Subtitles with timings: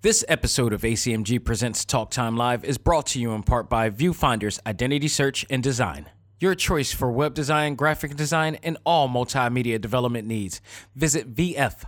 [0.00, 3.90] This episode of ACMG Presents Talk Time Live is brought to you in part by
[3.90, 6.08] Viewfinder's Identity Search and Design.
[6.38, 10.60] Your choice for web design, graphic design, and all multimedia development needs.
[10.94, 11.86] Visit VFISAD.com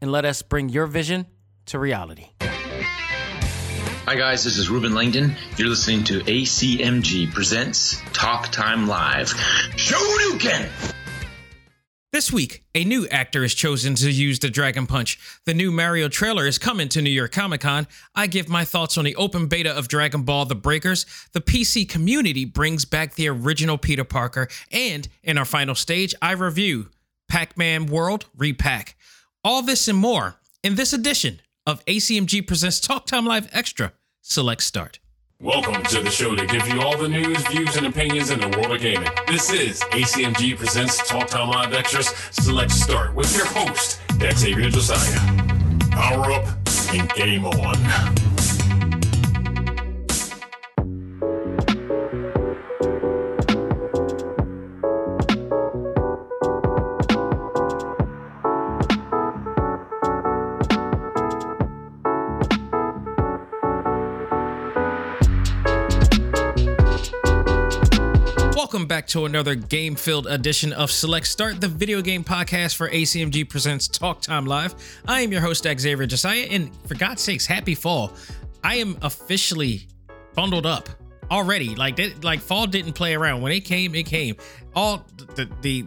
[0.00, 1.26] and let us bring your vision
[1.66, 2.30] to reality.
[2.40, 5.36] Hi, guys, this is Ruben Langdon.
[5.56, 9.28] You're listening to ACMG Presents Talk Time Live.
[9.76, 10.96] Shoryuken!
[12.12, 15.16] This week, a new actor is chosen to use the Dragon Punch.
[15.44, 17.86] The new Mario trailer is coming to New York Comic Con.
[18.16, 21.06] I give my thoughts on the open beta of Dragon Ball The Breakers.
[21.34, 24.48] The PC community brings back the original Peter Parker.
[24.72, 26.88] And in our final stage, I review
[27.28, 28.96] Pac Man World Repack.
[29.44, 30.34] All this and more
[30.64, 33.92] in this edition of ACMG Presents Talk Time Live Extra.
[34.20, 34.98] Select Start.
[35.42, 38.48] Welcome to the show to give you all the news, views, and opinions in the
[38.48, 39.08] world of gaming.
[39.26, 45.18] This is ACMG Presents Talk Time Live Extras Select Start with your host, Xavier Josiah.
[45.92, 46.46] Power up
[46.92, 48.29] and game on.
[69.00, 73.48] Back to another game filled edition of Select Start, the video game podcast for ACMG
[73.48, 74.74] Presents Talk Time Live.
[75.08, 78.12] I am your host, Xavier Josiah, and for God's sakes, happy fall.
[78.62, 79.88] I am officially
[80.34, 80.90] bundled up
[81.30, 81.74] already.
[81.74, 83.40] Like, that, like fall didn't play around.
[83.40, 84.36] When it came, it came.
[84.74, 85.86] All the, the,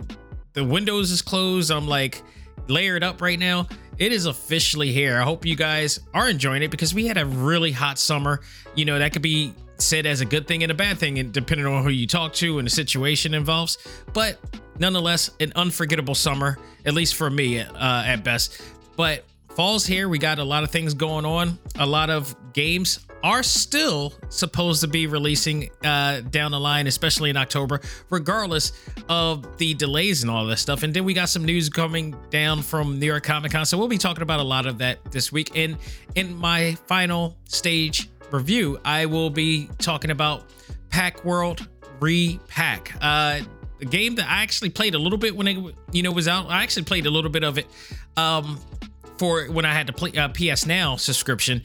[0.53, 1.69] the windows is closed.
[1.69, 2.23] I'm like
[2.67, 3.67] layered up right now.
[4.00, 5.19] It is officially here.
[5.19, 8.41] I hope you guys are enjoying it because we had a really hot summer.
[8.73, 9.53] You know, that could be
[9.84, 12.34] said as a good thing and a bad thing, and depending on who you talk
[12.34, 13.78] to and the situation involves.
[14.14, 14.38] But
[14.80, 18.62] nonetheless, an unforgettable summer, at least for me, uh, at best.
[18.95, 19.25] But
[19.56, 20.09] fall's here.
[20.09, 21.59] We got a lot of things going on.
[21.78, 27.30] A lot of games are still supposed to be releasing uh, down the line, especially
[27.30, 28.74] in October, regardless
[29.07, 30.84] of the delays and all this stuff.
[30.84, 33.66] And then we got some news coming down from New York Comic Con.
[33.66, 35.52] So we'll be talking about a lot of that this week.
[35.56, 35.78] And
[36.16, 40.49] in my final stage review, I will be talking about
[40.89, 41.67] Pack World
[41.99, 42.95] Re-Pac.
[42.99, 43.41] Uh,
[43.81, 46.49] a game that I actually played a little bit when it you know was out.
[46.49, 47.67] I actually played a little bit of it
[48.17, 48.59] um,
[49.17, 51.61] for when I had to play uh, PS Now subscription,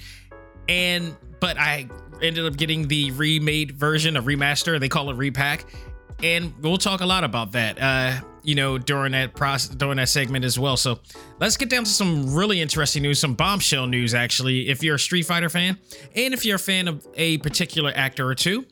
[0.69, 1.89] and but I
[2.23, 4.79] ended up getting the remade version, a remaster.
[4.79, 5.65] They call it Re-Pac,
[6.23, 7.81] and we'll talk a lot about that.
[7.81, 10.75] Uh, you know, during that process, during that segment as well.
[10.79, 11.01] So
[11.39, 14.71] let's get down to some really interesting news, some bombshell news, actually.
[14.71, 15.77] If you're a Street Fighter fan,
[16.17, 18.65] and if you're a fan of a particular actor or two,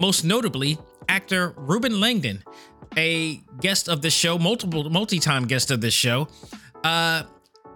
[0.00, 0.78] most notably,
[1.10, 2.42] actor Ruben Langdon,
[2.96, 6.26] a guest of this show, multiple multi-time guest of this show,
[6.84, 7.24] uh,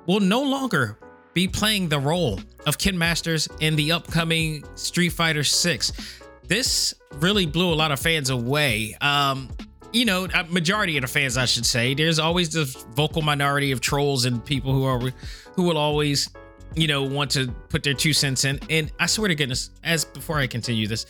[0.06, 0.98] will no longer
[1.34, 5.92] be playing the role of Ken Masters in the upcoming Street Fighter 6.
[6.48, 8.96] This really blew a lot of fans away.
[9.02, 9.50] Um,
[9.92, 11.94] you know, majority of the fans, I should say.
[11.94, 12.64] There's always the
[12.94, 15.12] vocal minority of trolls and people who are
[15.54, 16.30] who will always,
[16.74, 18.58] you know, want to put their two cents in.
[18.70, 21.06] And I swear to goodness, as before I continue this,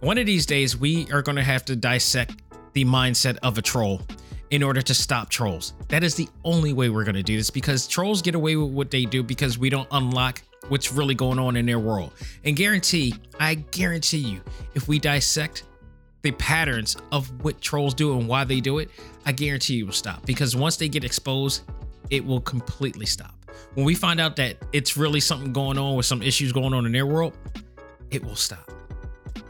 [0.00, 2.42] one of these days we are going to have to dissect
[2.72, 4.02] the mindset of a troll
[4.50, 5.74] in order to stop trolls.
[5.88, 8.72] That is the only way we're going to do this because trolls get away with
[8.72, 12.12] what they do because we don't unlock what's really going on in their world.
[12.44, 14.40] And guarantee, I guarantee you,
[14.74, 15.64] if we dissect
[16.22, 18.90] the patterns of what trolls do and why they do it,
[19.24, 21.62] I guarantee you will stop because once they get exposed,
[22.10, 23.34] it will completely stop.
[23.74, 26.86] When we find out that it's really something going on with some issues going on
[26.86, 27.36] in their world,
[28.10, 28.70] it will stop.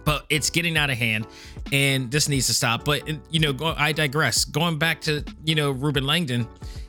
[0.04, 1.26] But it's getting out of hand
[1.72, 2.84] and this needs to stop.
[2.84, 4.44] But, you know, I digress.
[4.44, 6.48] Going back to, you know, Ruben Langdon,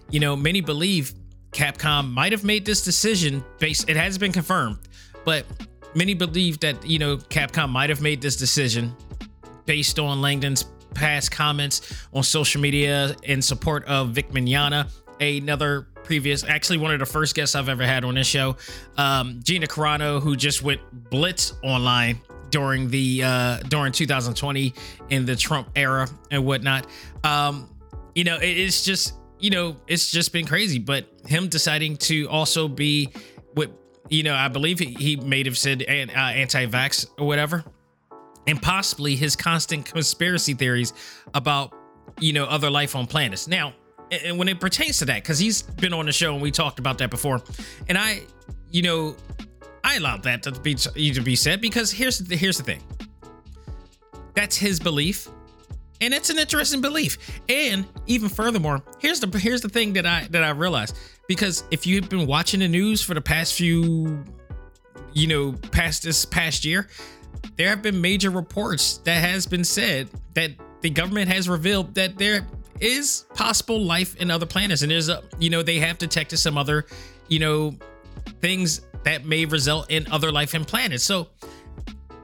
[0.09, 1.13] you know, many believe
[1.51, 4.77] Capcom might have made this decision based, it has been confirmed,
[5.25, 5.45] but
[5.95, 8.95] many believe that, you know, Capcom might have made this decision
[9.69, 10.63] based on Langdon's
[10.95, 14.89] past comments on social media in support of Vic Mignogna,
[15.21, 18.57] another previous, actually one of the first guests I've ever had on this show,
[18.97, 24.73] um, Gina Carano, who just went blitz online during the uh, during 2020
[25.11, 26.87] in the Trump era and whatnot.
[27.23, 27.69] Um,
[28.15, 30.79] you know, it, it's just you know it's just been crazy.
[30.79, 33.11] But him deciding to also be
[33.53, 33.71] what
[34.09, 37.63] you know, I believe he, he may have said uh, anti-vax or whatever
[38.47, 40.93] and possibly his constant conspiracy theories
[41.33, 41.73] about
[42.19, 43.47] you know other life on planets.
[43.47, 43.73] Now
[44.11, 46.79] and when it pertains to that because he's been on the show and we talked
[46.79, 47.43] about that before
[47.87, 48.19] and i
[48.71, 49.15] you know
[49.83, 52.81] i allowed that to be to be said because here's the here's the thing.
[54.33, 55.29] That's his belief
[56.01, 57.17] and it's an interesting belief.
[57.49, 60.97] And even furthermore, here's the here's the thing that I that I realized.
[61.27, 64.23] Because if you've been watching the news for the past few,
[65.13, 66.87] you know, past this past year,
[67.55, 72.17] there have been major reports that has been said that the government has revealed that
[72.17, 72.47] there
[72.79, 74.81] is possible life in other planets.
[74.81, 76.85] And there's a you know they have detected some other
[77.27, 77.75] you know
[78.41, 81.03] things that may result in other life in planets.
[81.03, 81.27] So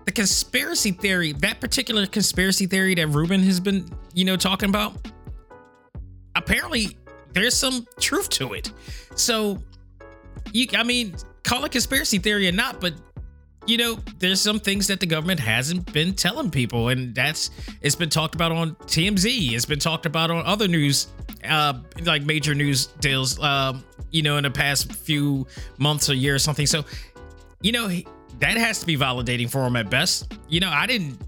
[0.06, 4.94] the conspiracy theory that particular conspiracy theory that ruben has been you know talking about
[6.36, 6.98] apparently
[7.34, 8.72] there's some truth to it.
[9.16, 9.62] So
[10.54, 12.94] you i mean call it conspiracy theory or not but
[13.66, 17.52] you know, there's some things that the government hasn't been telling people, and that's
[17.82, 19.54] it's been talked about on TMZ.
[19.54, 21.08] It's been talked about on other news,
[21.44, 21.74] uh,
[22.04, 25.48] like major news deals, um, you know, in the past few
[25.78, 26.68] months or year or something.
[26.68, 26.86] So,
[27.62, 27.90] you know,
[28.40, 30.34] that has to be validating for him at best.
[30.48, 31.20] You know, I didn't,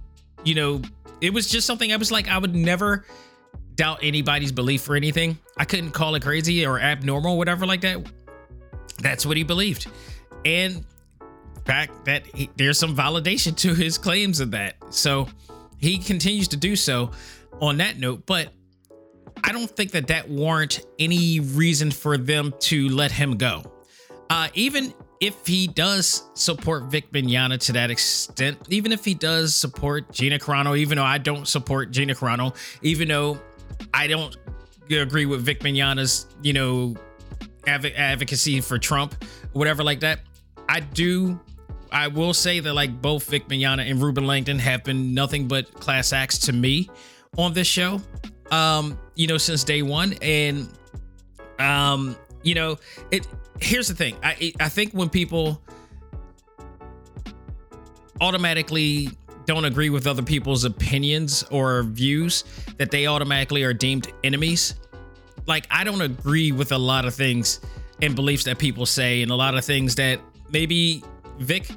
[0.43, 0.81] you know,
[1.21, 3.05] it was just something I was like, I would never
[3.75, 5.37] doubt anybody's belief or anything.
[5.57, 8.05] I couldn't call it crazy or abnormal, or whatever like that.
[8.99, 9.87] That's what he believed.
[10.45, 10.83] And
[11.67, 14.75] fact that he, there's some validation to his claims of that.
[14.89, 15.27] So
[15.77, 17.11] he continues to do so
[17.61, 18.49] on that note, but
[19.43, 23.63] I don't think that that warrant any reason for them to let him go.
[24.29, 29.53] Uh, even if he does support Vic Mignogna to that extent, even if he does
[29.53, 33.39] support Gina Carano, even though I don't support Gina Carano, even though
[33.93, 34.35] I don't
[34.89, 36.95] agree with Vic Mignogna's, you know,
[37.65, 39.23] adv- advocacy for Trump,
[39.53, 40.19] whatever like that,
[40.69, 41.39] I do
[41.91, 45.73] I will say that like both Vic Mignogna and Ruben Langdon have been nothing but
[45.73, 46.89] class acts to me
[47.37, 48.01] on this show.
[48.51, 50.13] Um, you know, since day one.
[50.21, 50.69] And
[51.59, 52.77] um, you know,
[53.11, 53.27] it
[53.59, 54.15] here's the thing.
[54.23, 55.61] I I think when people
[58.21, 59.09] automatically
[59.45, 62.43] don't agree with other people's opinions or views,
[62.77, 64.75] that they automatically are deemed enemies.
[65.45, 67.61] Like I don't agree with a lot of things
[68.01, 70.19] and beliefs that people say, and a lot of things that
[70.51, 71.03] maybe
[71.39, 71.69] Vic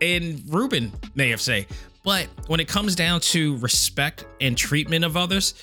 [0.00, 1.66] and Ruben may have say.
[2.02, 5.54] But when it comes down to respect and treatment of others,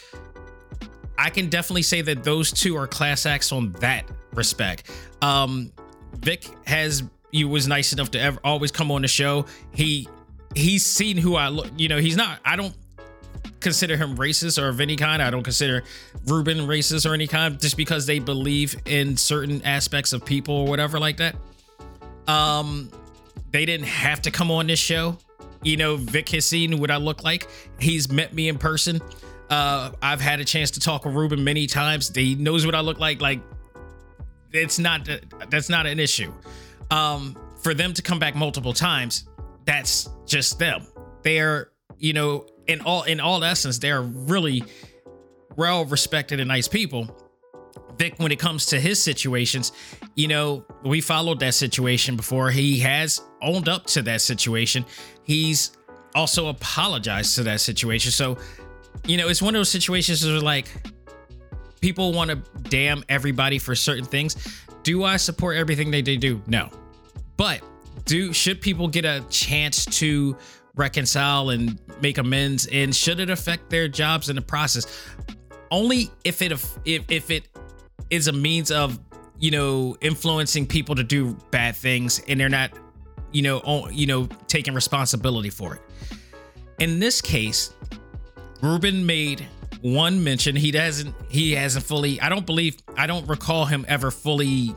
[1.17, 4.89] I can definitely say that those two are class acts on that respect.
[5.21, 5.71] Um,
[6.19, 9.45] Vic has he was nice enough to ever always come on the show.
[9.73, 10.07] He
[10.55, 11.69] he's seen who I look.
[11.75, 12.39] You know, he's not.
[12.45, 12.75] I don't
[13.59, 15.21] consider him racist or of any kind.
[15.21, 15.83] I don't consider
[16.25, 20.67] Ruben racist or any kind just because they believe in certain aspects of people or
[20.67, 21.35] whatever like that.
[22.27, 22.91] Um,
[23.51, 25.17] they didn't have to come on this show.
[25.63, 27.47] You know, Vic has seen what I look like.
[27.79, 29.01] He's met me in person.
[29.49, 32.13] Uh, I've had a chance to talk with Ruben many times.
[32.13, 33.21] He knows what I look like.
[33.21, 33.41] Like,
[34.51, 35.09] it's not
[35.49, 36.31] that's not an issue.
[36.91, 39.27] Um, for them to come back multiple times,
[39.65, 40.85] that's just them.
[41.23, 44.63] They're, you know, in all in all essence, they're really
[45.55, 47.26] well respected and nice people.
[47.97, 49.71] Vic, when it comes to his situations,
[50.15, 52.51] you know, we followed that situation before.
[52.51, 54.85] He has owned up to that situation.
[55.23, 55.71] He's
[56.15, 58.11] also apologized to that situation.
[58.11, 58.37] So,
[59.05, 60.67] you know, it's one of those situations where like
[61.81, 64.35] people want to damn everybody for certain things.
[64.83, 66.41] Do I support everything they do?
[66.47, 66.69] No.
[67.35, 67.61] But
[68.05, 70.37] do should people get a chance to
[70.75, 74.85] reconcile and make amends and should it affect their jobs in the process?
[75.71, 77.47] Only if it if if it
[78.09, 78.99] is a means of
[79.39, 82.71] you know influencing people to do bad things and they're not
[83.31, 85.81] you know you know taking responsibility for it.
[86.79, 87.73] In this case
[88.61, 89.45] ruben made
[89.81, 90.55] one mention.
[90.55, 94.73] He doesn't he hasn't fully i don't believe i don't recall him ever fully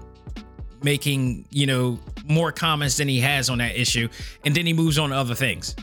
[0.82, 4.08] making you know more comments than he has on that issue
[4.44, 5.74] and then he moves on to other things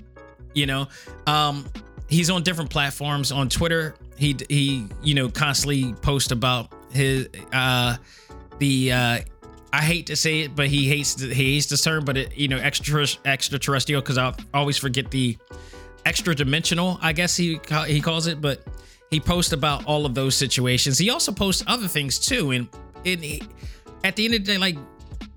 [0.54, 0.88] you know?
[1.25, 1.66] Um
[2.10, 3.32] he's on different platforms.
[3.32, 7.98] On twitter he he you know constantly post about his uh
[8.60, 9.20] the uh
[9.74, 12.48] I hate to say it, but he hates he hates the term, but it you
[12.48, 15.38] know extra extraterrestrial because I always forget the
[16.06, 16.98] extra dimensional.
[17.01, 18.62] I guess he he calls it, but
[19.10, 20.98] he posts about all of those situations.
[20.98, 22.67] He also posts other things too, and
[23.06, 24.77] at the end of the day, like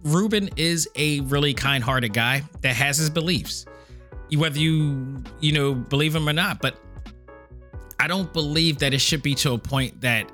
[0.05, 3.67] Ruben is a really kind-hearted guy that has his beliefs,
[4.37, 6.61] whether you you know believe him or not.
[6.61, 6.79] But
[7.99, 10.31] I don't believe that it should be to a point that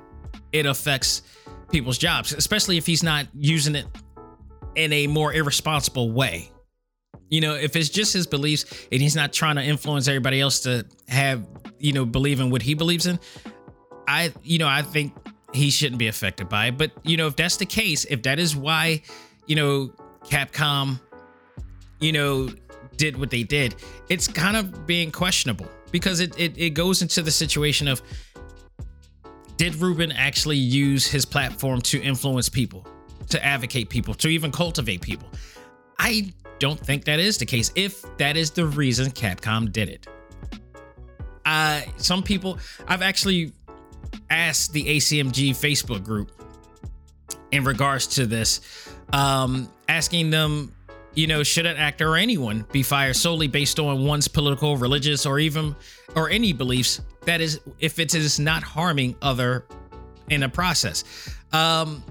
[0.59, 1.21] it affects
[1.69, 3.85] people's jobs, especially if he's not using it
[4.75, 6.51] in a more irresponsible way.
[7.29, 10.61] You know, if it's just his beliefs and he's not trying to influence everybody else
[10.61, 11.45] to have,
[11.77, 13.19] you know, believe in what he believes in,
[14.07, 15.13] I, you know, I think
[15.53, 16.77] he shouldn't be affected by it.
[16.77, 19.01] But, you know, if that's the case, if that is why,
[19.45, 19.91] you know,
[20.23, 21.01] Capcom,
[21.99, 22.49] you know,
[22.95, 23.75] did what they did,
[24.07, 25.67] it's kind of being questionable.
[25.91, 28.01] because it, it it goes into the situation of
[29.57, 32.87] did Ruben actually use his platform to influence people,
[33.29, 35.29] to advocate people, to even cultivate people?
[35.99, 37.71] I don't think that is the case.
[37.75, 40.07] If that is the reason Capcom did it,
[41.45, 43.51] uh, some people I've actually
[44.29, 46.31] asked the ACMG Facebook group
[47.51, 48.61] in regards to this,
[49.13, 50.73] um, asking them,
[51.17, 55.25] you know, should an actor or anyone be fired solely based on one's political, religious,
[55.25, 55.75] or even
[56.15, 57.01] or any beliefs?
[57.25, 59.65] That is, if it is not harming other
[60.29, 61.03] in the process.
[61.51, 62.03] Um,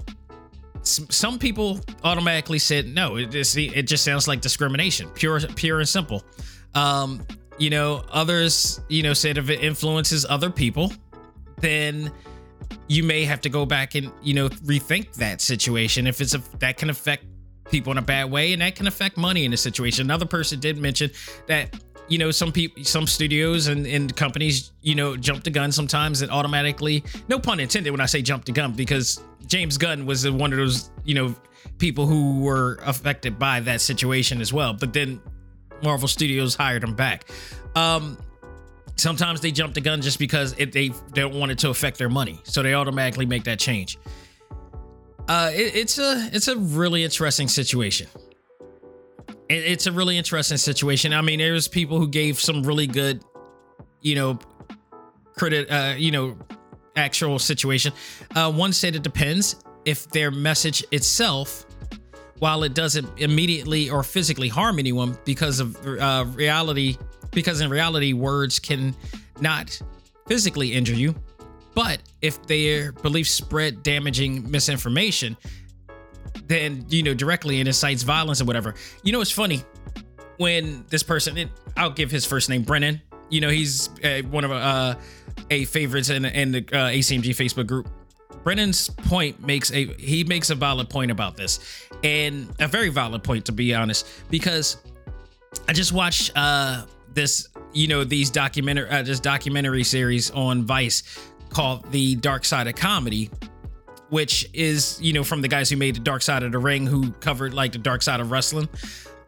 [0.81, 3.15] some people automatically said no.
[3.15, 6.23] It just it just sounds like discrimination, pure pure and simple.
[6.75, 7.25] Um,
[7.57, 10.91] you know, others you know said if it influences other people,
[11.61, 12.11] then
[12.87, 16.41] you may have to go back and you know rethink that situation if it's a
[16.59, 17.25] that can affect
[17.69, 20.59] people in a bad way and that can affect money in a situation another person
[20.59, 21.09] did mention
[21.47, 21.73] that
[22.07, 26.21] you know some people some studios and, and companies you know jump the gun sometimes
[26.21, 30.29] and automatically no pun intended when i say jump the gun because james gunn was
[30.29, 31.35] one of those you know
[31.77, 35.21] people who were affected by that situation as well but then
[35.83, 37.29] marvel studios hired him back
[37.75, 38.17] um
[38.97, 42.09] sometimes they jump the gun just because it, they don't want it to affect their
[42.09, 43.97] money, so they automatically make that change.
[45.27, 48.07] Uh, it, it's a it's a really interesting situation.
[49.49, 51.13] It, it's a really interesting situation.
[51.13, 53.23] I mean, there's people who gave some really good,
[54.01, 54.39] you know,
[55.35, 56.37] credit, uh, you know,
[56.95, 57.93] actual situation.
[58.35, 61.65] Uh, one said it depends if their message itself
[62.39, 66.97] while it doesn't immediately or physically harm anyone because of uh, reality
[67.31, 68.95] because in reality, words can
[69.39, 69.79] not
[70.27, 71.15] physically injure you,
[71.77, 75.37] but if their beliefs spread damaging misinformation,
[76.47, 78.73] then you know directly and incites violence or whatever.
[79.03, 79.63] You know, it's funny
[80.37, 82.99] when this person, it, I'll give his first name, Brennan.
[83.29, 84.95] You know, he's uh, one of uh,
[85.51, 87.87] a favorites in, in the uh, ACMG Facebook group.
[88.43, 91.59] Brennan's point makes a he makes a valid point about this,
[92.03, 94.77] and a very valid point to be honest, because
[95.69, 101.03] I just watched uh this you know these documentary uh, this documentary series on Vice
[101.49, 103.29] called The Dark Side of Comedy
[104.09, 106.85] which is you know from the guys who made the Dark Side of the Ring
[106.85, 108.69] who covered like the Dark Side of Wrestling.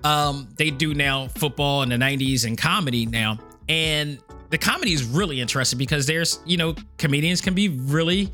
[0.04, 3.40] Um they do now football in the 90s and comedy now.
[3.68, 8.32] And the comedy is really interesting because there's you know comedians can be really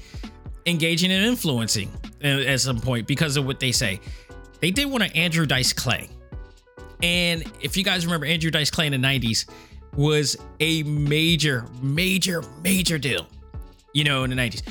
[0.65, 3.99] engaging and influencing at some point because of what they say.
[4.61, 6.09] They did one of Andrew Dice Clay.
[7.03, 9.47] And if you guys remember, Andrew Dice Clay in the 90s
[9.95, 13.27] was a major, major, major deal,
[13.95, 14.61] you know, in the 90s.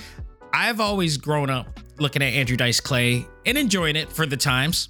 [0.52, 4.88] I've always grown up looking at Andrew Dice Clay and enjoying it for the times,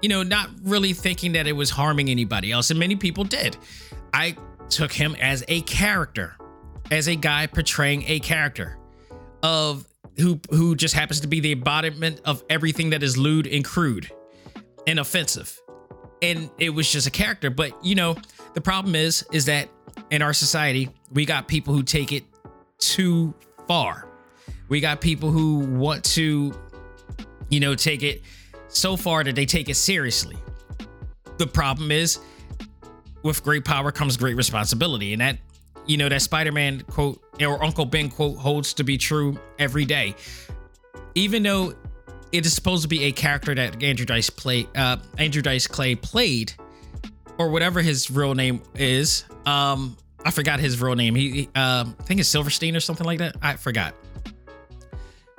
[0.00, 2.70] you know, not really thinking that it was harming anybody else.
[2.70, 3.56] And many people did.
[4.14, 4.36] I
[4.70, 6.36] took him as a character,
[6.90, 8.78] as a guy portraying a character
[9.42, 9.84] of
[10.16, 14.10] who who just happens to be the embodiment of everything that is lewd and crude
[14.86, 15.60] and offensive
[16.22, 17.50] and it was just a character.
[17.50, 18.16] But you know,
[18.54, 19.68] the problem is, is that
[20.10, 22.24] in our society, we got people who take it
[22.80, 23.34] too
[23.66, 24.08] far.
[24.68, 26.52] We got people who want to,
[27.48, 28.22] you know, take it
[28.68, 30.36] so far that they take it seriously.
[31.38, 32.18] The problem is,
[33.22, 35.38] with great power comes great responsibility, and that,
[35.86, 40.14] you know, that Spider-Man quote or Uncle Ben quote holds to be true every day.
[41.14, 41.74] Even though
[42.32, 45.96] it is supposed to be a character that Andrew Dice play uh Andrew Dice Clay
[45.96, 46.52] played
[47.38, 49.24] or whatever his real name is.
[49.46, 51.14] Um I forgot his real name.
[51.14, 53.36] He um I think it's Silverstein or something like that.
[53.42, 53.94] I forgot.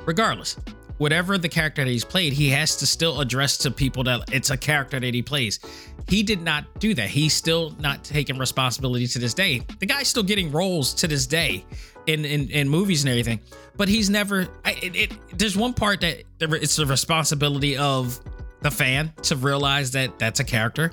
[0.06, 0.58] Regardless,
[0.98, 4.50] whatever the character that he's played, he has to still address to people that it's
[4.50, 5.60] a character that he plays.
[6.08, 7.10] He did not do that.
[7.10, 9.62] He's still not taking responsibility to this day.
[9.80, 11.66] The guy's still getting roles to this day
[12.08, 13.40] in in, in movies and everything,
[13.78, 14.48] but he's never.
[14.66, 18.20] I, it, it, there's one part that it's the responsibility of
[18.62, 20.92] the fan to realize that that's a character.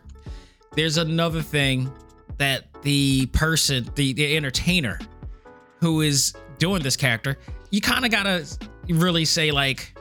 [0.73, 1.91] There's another thing
[2.39, 4.99] that the person, the the entertainer,
[5.81, 7.39] who is doing this character,
[7.71, 8.47] you kind of gotta
[8.89, 9.97] really say like,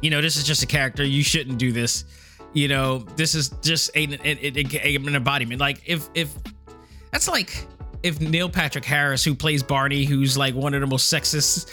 [0.00, 1.04] you know, this is just a character.
[1.04, 2.04] You shouldn't do this.
[2.52, 5.60] You know, this is just a, a, a, an embodiment.
[5.60, 6.34] Like if if
[7.12, 7.66] that's like
[8.02, 11.68] if Neil Patrick Harris, who plays Barney, who's like one of the most sexist,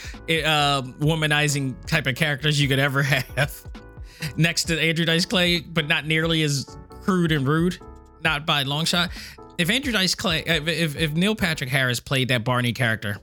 [0.46, 3.64] uh, womanizing type of characters you could ever have,
[4.38, 7.80] next to Andrew Dice Clay, but not nearly as crude and rude,
[8.24, 9.10] not by long shot.
[9.58, 13.18] If Andrew Dice Clay, if, if Neil Patrick Harris played that Barney character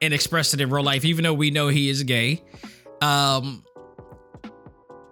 [0.00, 2.42] and expressed it in real life, even though we know he is gay,
[3.00, 3.64] um,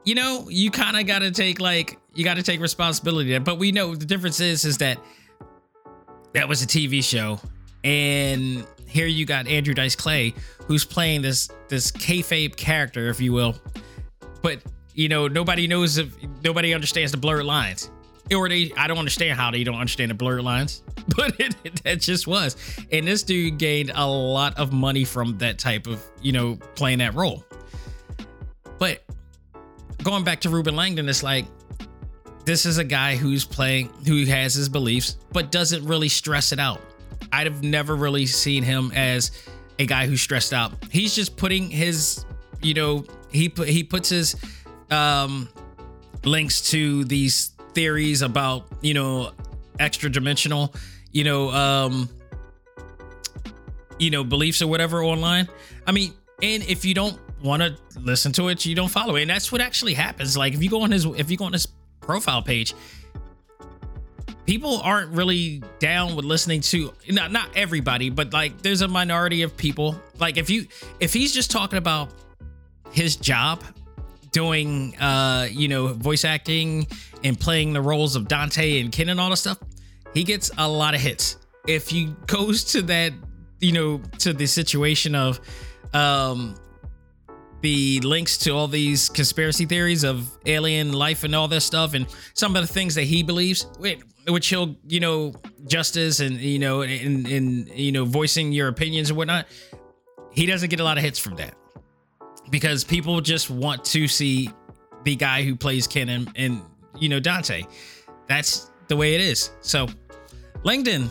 [0.05, 3.41] you know, you kind of got to take like you got to take responsibility there.
[3.41, 4.99] But we know the difference is is that
[6.35, 7.41] that was a TV show,
[7.85, 10.35] and here you got Andrew Dice Clay,
[10.67, 13.57] who's playing this this kayfabe character, if you will,
[14.41, 14.61] but
[14.95, 16.15] you know nobody knows if
[16.45, 17.91] nobody understands the blurred lines,
[18.35, 20.83] or they I don't understand how they don't understand the blurred lines,
[21.17, 22.57] but it, it, that just was,
[22.91, 26.99] and this dude gained a lot of money from that type of you know playing
[26.99, 27.45] that role,
[28.79, 29.03] but
[30.03, 31.47] going back to Ruben Langdon, it's like
[32.45, 36.59] this is a guy who's playing, who has his beliefs, but doesn't really stress it
[36.59, 36.81] out.
[37.33, 39.31] I'd have never really seen him as
[39.79, 40.73] a guy who's stressed out.
[40.91, 42.25] He's just putting his,
[42.61, 44.37] you know, he put he puts his
[44.91, 45.49] um
[46.25, 49.33] links to these theories about, you know,
[49.79, 50.75] extra dimensional,
[51.11, 52.09] you know, um
[53.99, 55.49] you know, beliefs or whatever online.
[55.87, 56.13] I mean,
[56.43, 59.23] and if you don't want to listen to it, you don't follow it.
[59.23, 60.37] And that's what actually happens.
[60.37, 61.67] Like if you go on his if you go on his
[62.01, 62.75] profile page,
[64.47, 69.43] people aren't really down with listening to not not everybody, but like there's a minority
[69.43, 70.01] of people.
[70.19, 70.67] Like if you
[71.01, 72.11] if he's just talking about
[72.91, 73.63] his job
[74.33, 76.87] doing uh you know voice acting
[77.23, 79.59] and playing the roles of Dante and Ken and all that stuff,
[80.15, 81.37] he gets a lot of hits.
[81.69, 83.13] If he goes to that,
[83.61, 85.41] you know, to the situation of
[85.95, 86.57] um
[87.63, 92.07] the links to all these conspiracy theories of alien life and all this stuff and
[92.35, 93.67] some of the things that he believes
[94.27, 95.33] which he'll you know
[95.67, 99.47] justice and you know and and you know voicing your opinions and whatnot
[100.33, 101.55] he doesn't get a lot of hits from that
[102.51, 104.51] because people just want to see
[105.05, 106.63] the guy who plays ken and, and
[106.99, 107.65] you know dante
[108.29, 109.87] that's the way it is so
[110.63, 111.09] langdon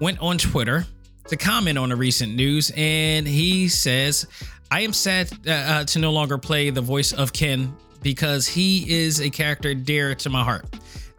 [0.00, 0.84] went on twitter
[1.26, 4.26] to comment on the recent news and he says
[4.74, 8.90] I am sad uh, uh, to no longer play the voice of Ken because he
[8.92, 10.66] is a character dear to my heart.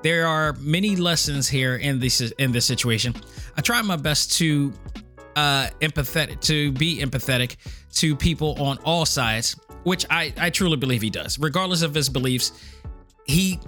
[0.03, 3.15] There are many lessons here in this in this situation.
[3.55, 4.73] I try my best to
[5.35, 7.55] uh, empathetic to be empathetic
[7.93, 12.09] to people on all sides, which I I truly believe he does, regardless of his
[12.09, 12.51] beliefs.
[13.25, 13.59] He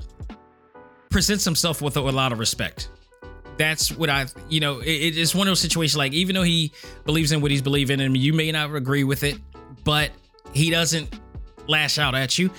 [1.09, 2.89] presents himself with a, a lot of respect
[3.57, 6.72] that's what I, you know, it, it's one of those situations like even though he
[7.05, 9.37] believes in what he's believing and you may not agree with it,
[9.83, 10.11] but
[10.53, 11.20] he doesn't
[11.68, 12.50] lash out at you.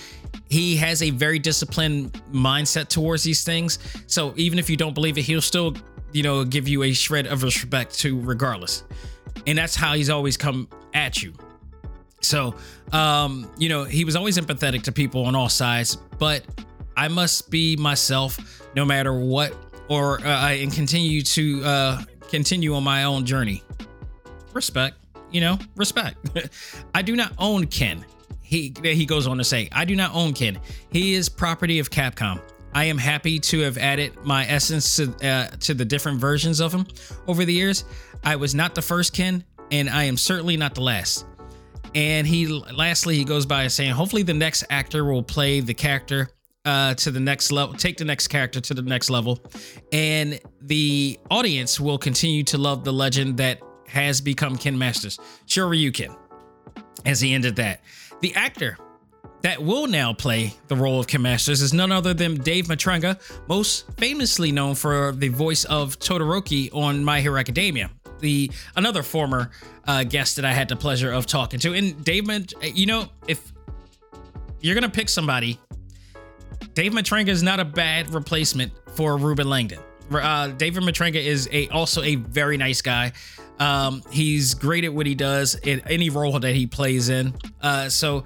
[0.51, 3.79] He has a very disciplined mindset towards these things.
[4.07, 5.75] So even if you don't believe it, he'll still,
[6.13, 8.85] you know, give you a shred of respect to regardless.
[9.47, 11.33] And that's how he's always come at you.
[12.21, 12.55] So,
[12.93, 16.43] um, you know, he was always empathetic to people on all sides, but
[16.97, 19.55] I must be myself no matter what,
[19.89, 23.63] or uh, and continue to uh, continue on my own journey.
[24.53, 24.97] Respect
[25.31, 26.17] you know, respect.
[26.95, 28.05] I do not own Ken.
[28.43, 30.59] He he goes on to say, I do not own Ken.
[30.91, 32.41] He is property of Capcom.
[32.75, 36.73] I am happy to have added my essence to uh, to the different versions of
[36.73, 36.87] him
[37.27, 37.85] over the years.
[38.25, 41.25] I was not the first Ken, and I am certainly not the last.
[41.95, 46.31] And he lastly he goes by saying, hopefully the next actor will play the character
[46.65, 49.41] uh, to the next level, take the next character to the next level,
[49.93, 55.19] and the audience will continue to love the legend that has become Ken Masters.
[55.47, 56.15] Sure, you Ken.
[57.07, 57.81] As he ended that.
[58.21, 58.77] The actor
[59.43, 63.19] that will now play the role of Ken Masters is none other than Dave Matranga,
[63.49, 67.91] most famously known for the voice of Todoroki on My Hero Academia.
[68.21, 69.51] The another former
[69.87, 72.29] uh, guest that I had the pleasure of talking to, and Dave,
[72.63, 73.53] you know, if
[74.61, 75.59] you're gonna pick somebody,
[76.75, 79.79] Dave Matranga is not a bad replacement for Ruben Langdon.
[80.11, 83.13] Uh, David Matranga is a also a very nice guy.
[83.61, 87.35] Um, he's great at what he does in any role that he plays in.
[87.61, 88.25] Uh, so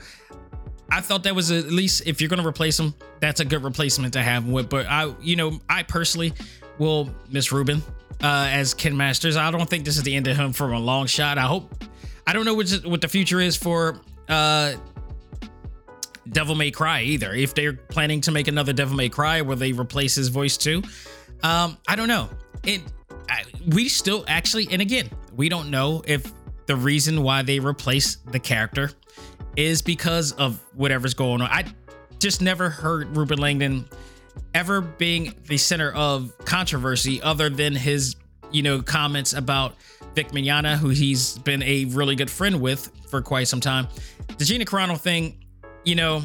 [0.93, 3.65] I thought that was at least if you're going to replace him, that's a good
[3.65, 4.69] replacement to have with.
[4.69, 6.35] But I, you know, I personally
[6.79, 7.83] will miss Ruben
[8.23, 9.37] uh, as Ken Masters.
[9.37, 11.39] I don't think this is the end of him from a long shot.
[11.39, 11.85] I hope.
[12.27, 14.75] I don't know what what the future is for uh,
[16.29, 17.33] Devil May Cry either.
[17.33, 20.83] If they're planning to make another Devil May Cry where they replace his voice too,
[21.43, 22.29] um, I don't know.
[22.65, 22.83] It
[23.31, 26.31] I, we still actually, and again, we don't know if
[26.67, 28.91] the reason why they replace the character
[29.57, 31.49] is because of whatever's going on.
[31.51, 31.65] I
[32.19, 33.85] just never heard Ruben Langdon
[34.55, 38.17] ever being the center of controversy other than his,
[38.51, 39.75] you know, comments about
[40.15, 43.89] Vic Mignogna, who he's been a really good friend with for quite some time.
[44.39, 45.45] The Gina Carano thing,
[45.85, 46.23] you know,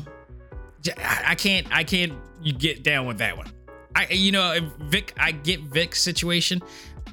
[0.97, 2.13] I can't, I can't
[2.57, 3.51] get down with that one.
[3.95, 6.61] I, you know, Vic, I get Vic's situation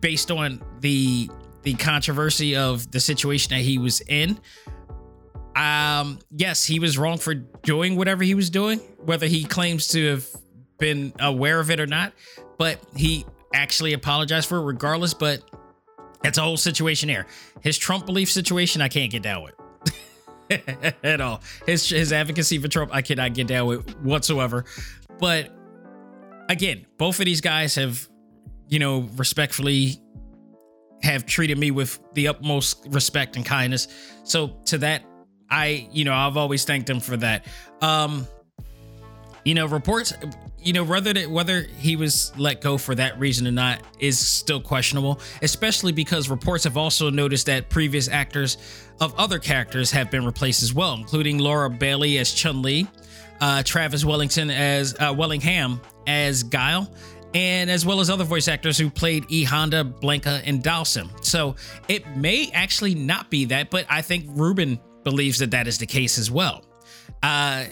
[0.01, 1.31] based on the
[1.63, 4.39] the controversy of the situation that he was in.
[5.57, 10.11] Um, yes, he was wrong for doing whatever he was doing, whether he claims to
[10.11, 10.27] have
[10.79, 12.13] been aware of it or not.
[12.59, 15.43] But he actually apologized for it regardless, but
[16.25, 17.27] it's a whole situation there.
[17.61, 19.55] His Trump belief situation, I can't get down with
[21.05, 21.43] at all.
[21.67, 24.65] His his advocacy for Trump, I cannot get down with whatsoever.
[25.19, 25.51] But
[26.49, 28.09] again, both of these guys have,
[28.69, 30.01] you know, respectfully
[31.03, 33.89] have treated me with the utmost respect and kindness.
[34.25, 35.05] So to that,
[35.51, 37.47] I, you know, I've always thanked him for that.
[37.81, 38.27] Um,
[39.45, 40.15] you know, reports,
[40.63, 44.19] you know, whether that whether he was let go for that reason or not is
[44.19, 48.57] still questionable, especially because reports have also noticed that previous actors
[49.01, 52.87] of other characters have been replaced as well, including Laura Bailey as Chun Li,
[53.41, 56.91] uh, Travis Wellington as uh, Willingham as Guile,
[57.35, 61.11] and as well as other voice actors who played E Honda, Blanka, and Dhalsim.
[61.23, 61.57] So
[61.89, 65.87] it may actually not be that, but I think Ruben believes that that is the
[65.87, 66.65] case as well.
[67.23, 67.65] Uh,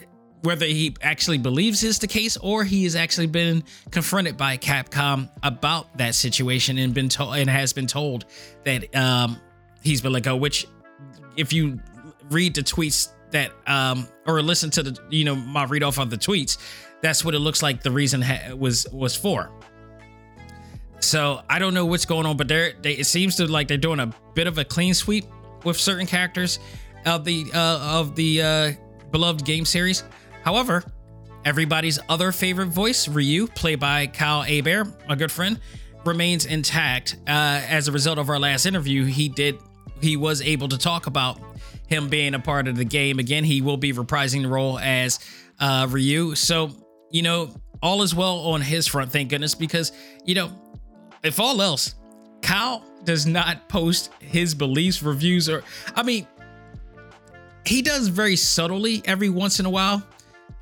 [0.42, 5.30] whether he actually believes is the case or he has actually been confronted by Capcom
[5.42, 8.26] about that situation and been told and has been told
[8.64, 9.40] that um,
[9.82, 10.36] he's been let go.
[10.36, 10.66] Which,
[11.36, 11.80] if you
[12.30, 16.10] read the tweets that um, or listen to the you know my read off of
[16.10, 16.58] the tweets,
[17.02, 17.82] that's what it looks like.
[17.82, 19.50] The reason ha- was was for.
[20.98, 23.76] So I don't know what's going on, but they're they, it seems to like they're
[23.76, 25.24] doing a bit of a clean sweep
[25.64, 26.58] with certain characters
[27.04, 28.72] of the uh, of the uh,
[29.10, 30.04] beloved game series.
[30.44, 30.84] However,
[31.44, 35.60] everybody's other favorite voice, Ryu, played by Kyle Hebert, a good friend,
[36.04, 37.16] remains intact.
[37.26, 39.58] Uh, as a result of our last interview, he did
[40.00, 41.38] he was able to talk about
[41.86, 43.44] him being a part of the game again.
[43.44, 45.20] He will be reprising the role as
[45.60, 46.34] uh, Ryu.
[46.34, 46.70] So
[47.10, 49.92] you know, all is well on his front, thank goodness, because
[50.24, 50.50] you know,
[51.22, 51.94] if all else,
[52.40, 55.62] Kyle does not post his beliefs, reviews, or
[55.94, 56.26] I mean,
[57.64, 60.02] he does very subtly every once in a while.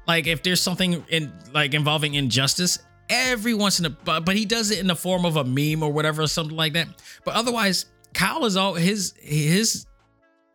[0.06, 4.44] Like if there's something in like involving injustice every once in a but, but he
[4.44, 6.88] does it in the form of a meme or whatever or something like that.
[7.24, 9.86] But otherwise kyle is all his his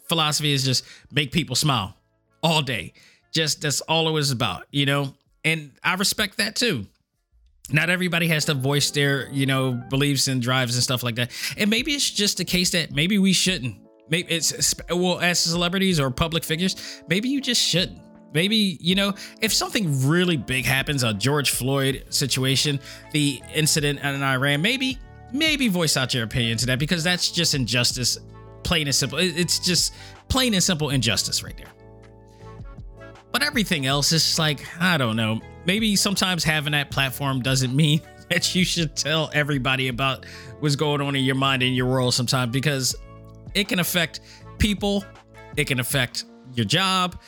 [0.09, 1.95] philosophy is just make people smile
[2.43, 2.93] all day.
[3.31, 5.13] Just that's all it was about you know?
[5.43, 6.87] And i respect that too.
[7.71, 11.31] Not everybody has to voice their you know beliefs and drives and stuff like that.
[11.57, 13.77] And maybe it's just a case that maybe we shouldn't
[14.09, 18.01] maybe it's well as celebrities or public figures maybe you just shouldn't.
[18.33, 22.81] Maybe you know if something really big happens a george floyd situation
[23.13, 24.99] the incident in iran maybe
[25.31, 28.19] maybe voice out your opinion to that because that's just injustice
[28.65, 29.19] plain and simple.
[29.19, 29.93] It's just
[30.27, 31.71] plain and simple injustice right there.
[33.31, 35.39] But everything else is like i don't know.
[35.65, 40.25] Maybe sometimes having that platform doesn't mean that you should tell everybody about
[40.59, 42.95] what's going on in your mind and your world sometimes because
[43.55, 44.19] it can affect
[44.59, 45.03] people
[45.57, 47.19] it can affect your job.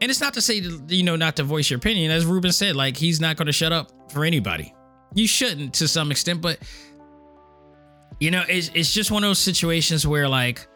[0.00, 2.10] And it's not to say you know not to voice your opinion.
[2.10, 4.74] As ruben said like he's not going to shut up for anybody.
[5.14, 6.58] You shouldn't to some extent but
[8.20, 10.66] you know it's, it's just one of those situations where like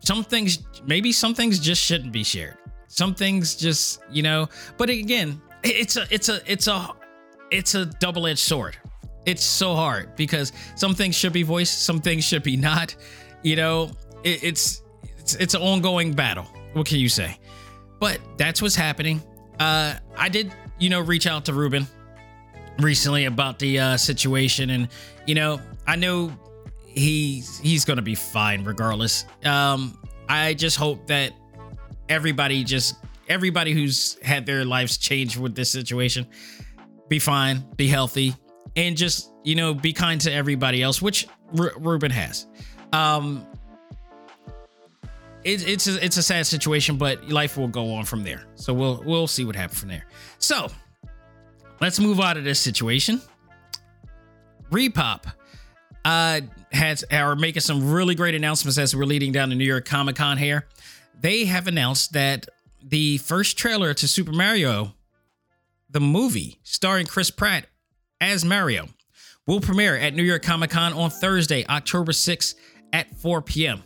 [0.00, 2.56] some things maybe some things just shouldn't be shared.
[2.88, 6.88] Some things just you know but again it's a it's a it's a
[7.50, 8.76] it's a double-edged sword
[9.28, 12.96] it's so hard because some things should be voiced some things should be not
[13.42, 13.90] you know
[14.24, 14.82] it, it's
[15.18, 17.38] it's it's an ongoing battle what can you say?
[17.98, 19.22] But that's what's happening.
[19.58, 21.86] Uh, I did, you know, reach out to Ruben
[22.78, 24.88] recently about the uh, situation, and
[25.26, 26.32] you know, I know
[26.86, 29.24] he's he's gonna be fine regardless.
[29.44, 31.32] Um, I just hope that
[32.08, 32.94] everybody just
[33.28, 36.26] everybody who's had their lives changed with this situation
[37.08, 38.34] be fine, be healthy,
[38.78, 41.26] and just you know be kind to everybody else, which
[41.58, 42.46] R- Ruben has.
[42.92, 43.46] Um,
[45.44, 48.44] it, it's a, it's a sad situation, but life will go on from there.
[48.54, 50.06] So we'll we'll see what happens from there.
[50.38, 50.68] So
[51.80, 53.20] let's move out of this situation.
[54.70, 55.24] ReedPop
[56.04, 59.86] uh has are making some really great announcements as we're leading down to New York
[59.86, 60.66] Comic Con here.
[61.20, 62.46] They have announced that
[62.80, 64.94] the first trailer to Super Mario,
[65.90, 67.66] the movie starring Chris Pratt
[68.20, 68.88] as Mario,
[69.46, 72.54] will premiere at New York Comic Con on Thursday, October 6th
[72.92, 73.82] at 4 p.m.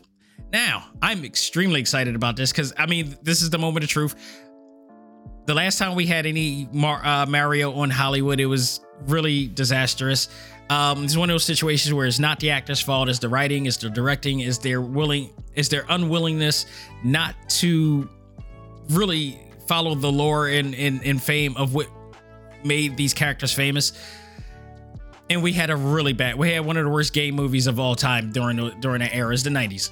[0.53, 4.15] Now, I'm extremely excited about this because I mean, this is the moment of truth.
[5.47, 10.29] The last time we had any Mar- uh, Mario on Hollywood, it was really disastrous.
[10.71, 13.67] Um, it's one of those situations where it's not the actor's fault, it's the writing,
[13.67, 16.67] it's the directing, is their willing, is their unwillingness
[17.05, 18.09] not to
[18.91, 21.89] really follow the lore and, and, and fame of what
[22.65, 23.93] made these characters famous.
[25.33, 27.81] And we had a really bad, we had one of the worst game movies of
[27.81, 29.91] all time during the, during that era, is the 90s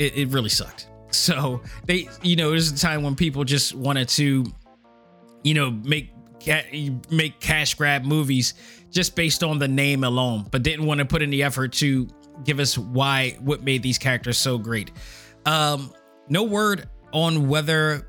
[0.00, 0.88] it, it really sucked.
[1.12, 4.44] So they, you know, it was a time when people just wanted to,
[5.44, 6.10] you know, make
[7.10, 8.54] make cash grab movies
[8.90, 12.08] just based on the name alone, but didn't want to put in the effort to
[12.44, 14.90] give us why what made these characters so great.
[15.44, 15.92] Um,
[16.28, 18.08] no word on whether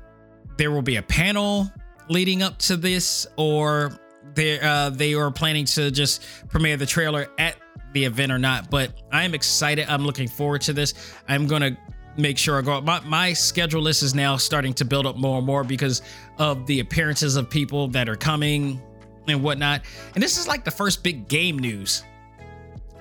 [0.56, 1.70] there will be a panel
[2.08, 3.98] leading up to this or
[4.34, 7.56] they uh, they are planning to just premiere the trailer at
[7.92, 8.70] the event or not.
[8.70, 9.86] But I am excited.
[9.88, 10.94] I'm looking forward to this.
[11.28, 11.76] I'm gonna
[12.16, 12.80] make sure I go.
[12.80, 16.02] My my schedule list is now starting to build up more and more because
[16.38, 18.80] of the appearances of people that are coming
[19.28, 19.82] and whatnot.
[20.14, 22.02] And this is like the first big game news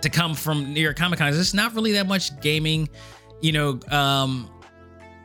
[0.02, 1.34] to come from New York Comic Con.
[1.34, 2.90] It's not really that much gaming,
[3.42, 4.50] you know, um,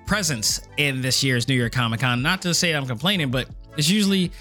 [0.06, 2.22] presence in this year's New York Comic Con.
[2.22, 4.32] Not to say I'm complaining, but it's usually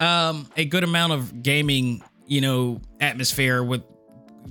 [0.00, 3.82] um, a good amount of gaming, you know, atmosphere with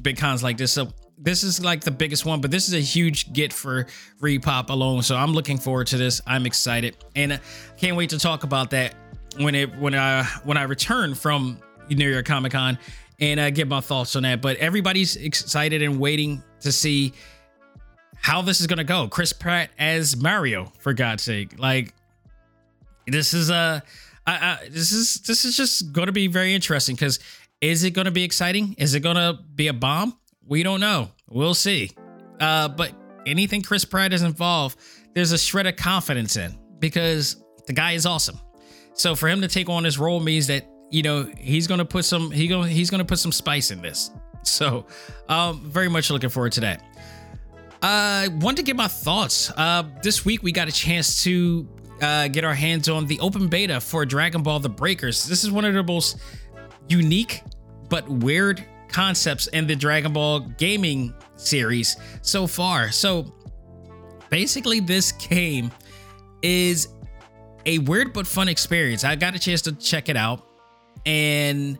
[0.02, 0.72] big cons like this.
[0.72, 3.88] So this is like the biggest one, but this is a huge get for
[4.22, 5.02] ReedPop alone.
[5.02, 6.22] So I'm looking forward to this.
[6.26, 7.40] I'm excited, and I
[7.78, 8.96] can't wait to talk about that
[9.38, 11.60] when it when I when I return from
[11.90, 12.78] New York Comic Con
[13.20, 14.42] and uh, get my thoughts on that.
[14.42, 17.12] But everybody's excited and waiting to see
[18.16, 19.08] how this is gonna go.
[19.08, 21.94] Chris Pratt as Mario, for God's sake, like
[23.08, 23.84] this is a.
[24.30, 27.20] Uh, I, I, this is this is just going to be very interesting because
[27.62, 28.76] is it going to be exciting?
[28.78, 30.18] Is it going to be a bomb?
[30.46, 31.12] We don't know.
[31.28, 31.92] We'll see.
[32.39, 32.94] Uh, but
[33.26, 34.80] anything Chris Pratt is involved,
[35.13, 38.39] there's a shred of confidence in because the guy is awesome.
[38.94, 41.86] So for him to take on this role means that you know he's going to
[41.86, 44.12] put some he going he's going to put some spice in this.
[44.42, 44.86] So
[45.28, 46.82] um, very much looking forward to that.
[47.82, 49.52] I uh, want to get my thoughts.
[49.56, 51.68] Uh, this week we got a chance to
[52.02, 55.26] uh, get our hands on the open beta for Dragon Ball The Breakers.
[55.26, 56.18] This is one of the most
[56.88, 57.44] unique
[57.90, 62.92] but weird concepts in the Dragon Ball gaming series so far.
[62.92, 63.34] So
[64.30, 65.72] basically, this game
[66.42, 66.90] is
[67.66, 69.04] a weird but fun experience.
[69.04, 70.48] I got a chance to check it out,
[71.06, 71.78] and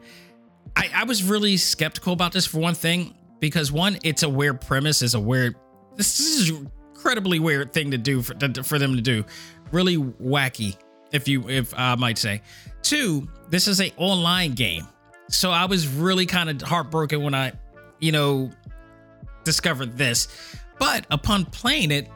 [0.76, 4.62] I, I was really skeptical about this for one thing because one, it's a weird
[4.62, 5.56] premise, is a weird.
[5.96, 9.24] This is incredibly weird thing to do for, for them to do
[9.72, 10.78] really wacky,
[11.12, 12.42] if you if I might say.
[12.82, 14.88] Two, this is a online game.
[15.30, 17.54] So I was really kind of heartbroken when I,
[18.00, 18.50] you know,
[19.44, 20.28] discovered this.
[20.80, 22.10] But upon playing it,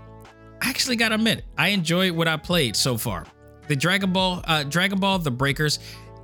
[0.61, 3.25] I actually gotta admit, I enjoyed what I played so far.
[3.67, 5.79] The Dragon Ball, uh, Dragon Ball The Breakers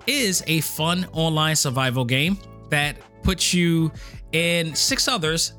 [0.07, 2.37] is a fun online survival game
[2.69, 3.91] that puts you
[4.33, 5.53] and six others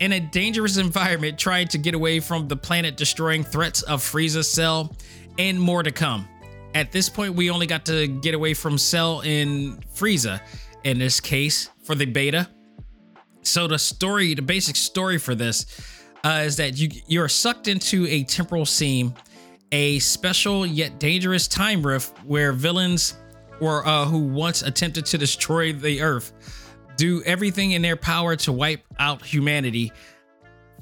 [0.00, 4.44] in a dangerous environment trying to get away from the planet destroying threats of Frieza,
[4.44, 4.94] Cell,
[5.38, 6.28] and more to come.
[6.74, 10.40] At this point, we only got to get away from Cell and Frieza
[10.82, 12.48] in this case for the beta.
[13.42, 15.66] So the story, the basic story for this
[16.24, 19.14] uh, is that you you're sucked into a temporal seam,
[19.70, 23.16] a special yet dangerous time rift where villains
[23.60, 26.32] or uh, who once attempted to destroy the Earth
[26.96, 29.92] do everything in their power to wipe out humanity.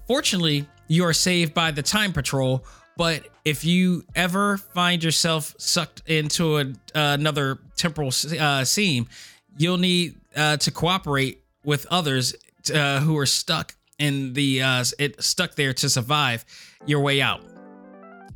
[0.06, 2.64] Fortunately, you are saved by the Time Patrol,
[2.96, 9.08] but if you ever find yourself sucked into a, uh, another temporal uh, seam,
[9.56, 12.34] you'll need uh, to cooperate with others
[12.74, 16.44] uh, who are stuck in the uh, it stuck there to survive
[16.86, 17.40] your way out.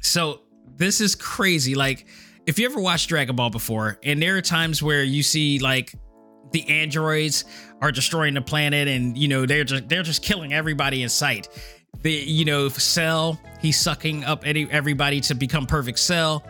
[0.00, 0.42] So
[0.76, 1.74] this is crazy.
[1.74, 2.06] Like
[2.46, 5.94] if you ever watched Dragon Ball before, and there are times where you see like
[6.52, 7.44] the androids
[7.80, 11.48] are destroying the planet and you know they're just they're just killing everybody in sight
[12.02, 16.44] the you know cell he's sucking up any, everybody to become perfect cell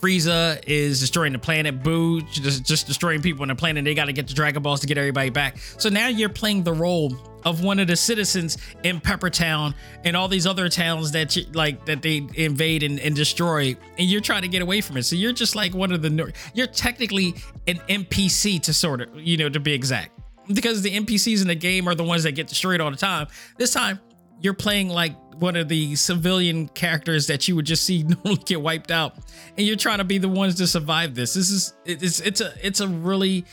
[0.00, 1.82] Frieza is destroying the planet.
[1.82, 3.84] Buu just, just destroying people on the planet.
[3.84, 5.58] They got to get the Dragon Balls to get everybody back.
[5.58, 10.16] So now you're playing the role of one of the citizens in Pepper Town and
[10.16, 14.20] all these other towns that you, like that they invade and, and destroy, and you're
[14.20, 15.04] trying to get away from it.
[15.04, 17.34] So you're just like one of the you're technically
[17.66, 20.19] an NPC to sort of you know to be exact
[20.52, 23.26] because the NPCs in the game are the ones that get destroyed all the time.
[23.56, 24.00] This time
[24.40, 28.60] you're playing like one of the civilian characters that you would just see normally get
[28.60, 29.16] wiped out.
[29.56, 31.34] And you're trying to be the ones to survive this.
[31.34, 33.44] This is it's it's a it's a really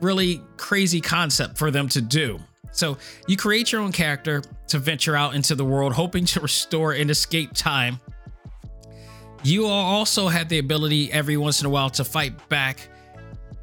[0.00, 2.38] really crazy concept for them to do.
[2.72, 6.92] So you create your own character to venture out into the world hoping to restore
[6.92, 8.00] and escape time.
[9.42, 12.88] You also have the ability every once in a while to fight back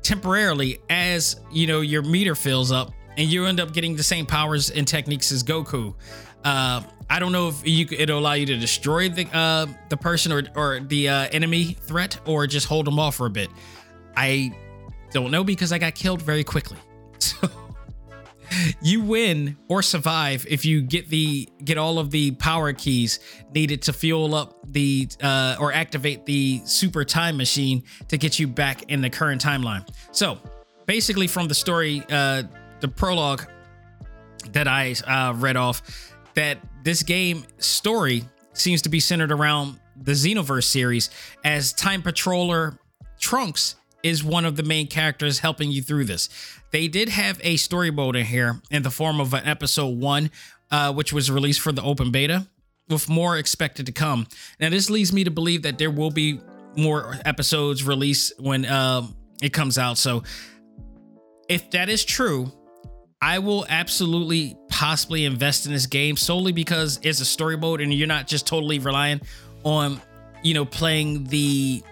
[0.03, 4.25] temporarily as you know your meter fills up and you end up getting the same
[4.25, 5.93] powers and techniques as Goku.
[6.43, 10.31] Uh, I don't know if you it'll allow you to destroy the uh, the person
[10.31, 13.49] or or the uh, enemy threat or just hold them off for a bit.
[14.15, 14.53] I
[15.11, 16.77] don't know because I got killed very quickly.
[17.19, 17.47] So
[18.81, 23.19] you win or survive if you get the get all of the power keys
[23.53, 28.47] needed to fuel up the uh, or activate the super time machine to get you
[28.47, 29.87] back in the current timeline.
[30.11, 30.37] So
[30.85, 32.43] basically, from the story, uh,
[32.79, 33.43] the prologue
[34.51, 40.11] that I uh, read off, that this game story seems to be centered around the
[40.11, 41.09] Xenoverse series
[41.43, 42.77] as Time Patroller
[43.19, 46.29] Trunks is one of the main characters helping you through this.
[46.71, 50.29] They did have a story mode in here in the form of an episode one,
[50.69, 52.47] uh, which was released for the open beta,
[52.89, 54.27] with more expected to come.
[54.59, 56.41] Now, this leads me to believe that there will be
[56.75, 59.07] more episodes released when uh,
[59.41, 59.97] it comes out.
[59.97, 60.23] So,
[61.47, 62.51] if that is true,
[63.21, 67.93] I will absolutely possibly invest in this game solely because it's a story mode and
[67.93, 69.21] you're not just totally relying
[69.63, 70.01] on,
[70.43, 71.83] you know, playing the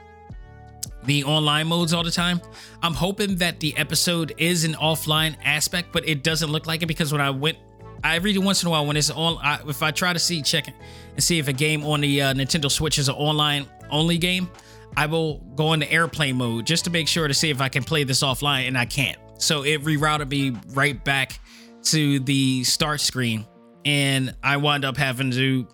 [1.05, 2.41] the online modes all the time.
[2.81, 6.87] I'm hoping that the episode is an offline aspect, but it doesn't look like it
[6.87, 7.57] because when I went,
[8.03, 10.41] I every once in a while when it's on, I, if I try to see
[10.41, 14.17] check and see if a game on the uh, Nintendo Switch is an online only
[14.17, 14.49] game,
[14.97, 17.83] I will go into airplane mode just to make sure to see if I can
[17.83, 19.17] play this offline, and I can't.
[19.37, 21.39] So it rerouted me right back
[21.83, 23.45] to the start screen,
[23.85, 25.67] and I wound up having to,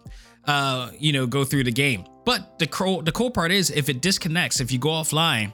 [0.46, 2.06] uh, you know, go through the game.
[2.28, 5.54] But the cool, the cool part is if it disconnects, if you go offline,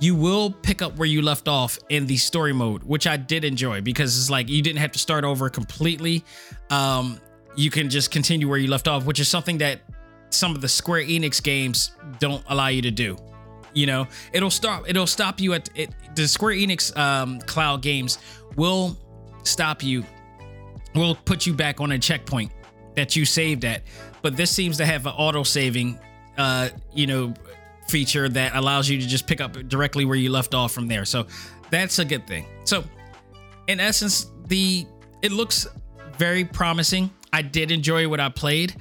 [0.00, 3.44] you will pick up where you left off in the story mode, which I did
[3.44, 6.24] enjoy because it's like you didn't have to start over completely.
[6.70, 7.20] Um,
[7.56, 9.82] you can just continue where you left off, which is something that
[10.30, 13.18] some of the Square Enix games don't allow you to do.
[13.74, 14.88] You know, it'll stop.
[14.88, 15.90] It'll stop you at it.
[16.14, 18.16] The Square Enix um, cloud games
[18.56, 18.96] will
[19.42, 20.06] stop you.
[20.94, 22.50] Will put you back on a checkpoint
[22.96, 23.82] that you saved at
[24.22, 25.98] but this seems to have an auto saving,
[26.36, 27.34] uh, you know,
[27.88, 31.04] feature that allows you to just pick up directly where you left off from there.
[31.04, 31.26] So
[31.70, 32.46] that's a good thing.
[32.64, 32.84] So
[33.66, 34.86] in essence, the
[35.22, 35.66] it looks
[36.16, 37.10] very promising.
[37.32, 38.74] I did enjoy what I played.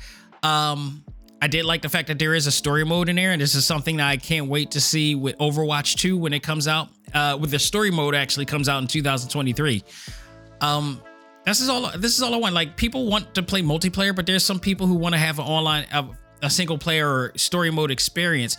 [0.44, 1.04] Um,
[1.42, 3.56] I did like the fact that there is a story mode in there, and this
[3.56, 6.90] is something that I can't wait to see with Overwatch 2 when it comes out.
[7.14, 9.84] Uh, with the story mode actually comes out in 2023.
[10.62, 11.02] Um,
[11.50, 11.92] this is all.
[11.98, 12.54] This is all I want.
[12.54, 15.46] Like people want to play multiplayer, but there's some people who want to have an
[15.46, 16.08] online, a,
[16.44, 18.58] a single player or story mode experience.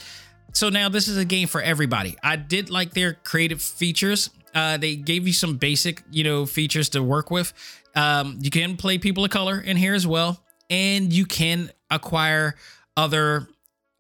[0.53, 2.17] So now this is a game for everybody.
[2.23, 4.31] I did like their creative features.
[4.55, 7.53] Uh, they gave you some basic, you know, features to work with.
[7.95, 12.57] Um, you can play people of color in here as well, and you can acquire
[12.97, 13.47] other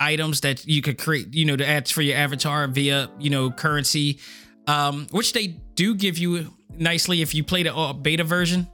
[0.00, 3.50] items that you could create, you know, to add for your avatar via, you know,
[3.50, 4.18] currency,
[4.66, 8.68] um, which they do give you nicely if you play the uh, beta version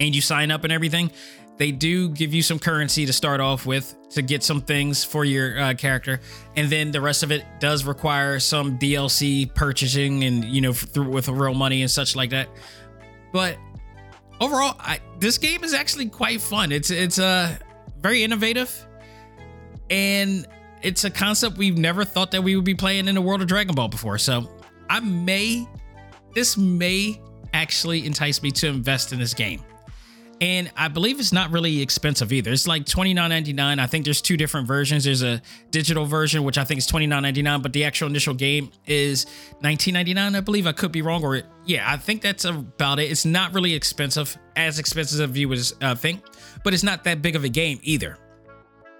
[0.00, 1.10] and you sign up and everything.
[1.56, 5.24] They do give you some currency to start off with to get some things for
[5.24, 6.20] your uh, character,
[6.54, 11.08] and then the rest of it does require some DLC purchasing and you know through
[11.08, 12.48] with real money and such like that.
[13.32, 13.58] But
[14.40, 16.70] overall, I, this game is actually quite fun.
[16.70, 17.56] It's it's uh,
[17.98, 18.86] very innovative,
[19.90, 20.46] and
[20.80, 23.48] it's a concept we've never thought that we would be playing in the world of
[23.48, 24.18] Dragon Ball before.
[24.18, 24.48] So
[24.88, 25.66] I may
[26.34, 27.20] this may
[27.52, 29.60] actually entice me to invest in this game.
[30.40, 32.52] And I believe it's not really expensive either.
[32.52, 33.80] It's like $29.99.
[33.80, 35.04] I think there's two different versions.
[35.04, 39.26] There's a digital version, which I think is $29.99, but the actual initial game is
[39.64, 40.66] $19.99, I believe.
[40.68, 41.24] I could be wrong.
[41.24, 43.10] Or, yeah, I think that's about it.
[43.10, 46.24] It's not really expensive, as expensive as you would uh, think,
[46.62, 48.16] but it's not that big of a game either.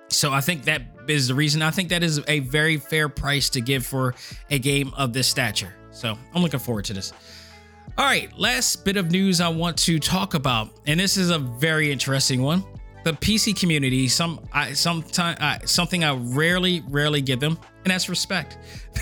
[0.08, 1.62] So I think that is the reason.
[1.62, 4.14] I think that is a very fair price to give for
[4.50, 5.74] a game of this stature.
[5.90, 7.12] So I'm looking forward to this.
[7.98, 11.38] All right, last bit of news I want to talk about, and this is a
[11.40, 12.62] very interesting one.
[13.02, 18.08] The PC community, some I sometimes I, something I rarely, rarely give them, and that's
[18.08, 18.56] respect.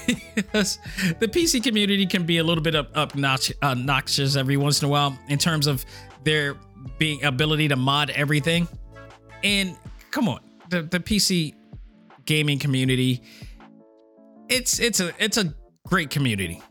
[0.34, 0.78] because
[1.20, 4.90] the PC community can be a little bit up, obnoxious uh, every once in a
[4.90, 5.84] while in terms of
[6.24, 6.56] their
[6.96, 8.66] being ability to mod everything.
[9.44, 9.76] And
[10.10, 11.52] come on, the, the PC
[12.24, 13.20] gaming community,
[14.48, 15.54] it's it's a it's a
[15.86, 16.62] great community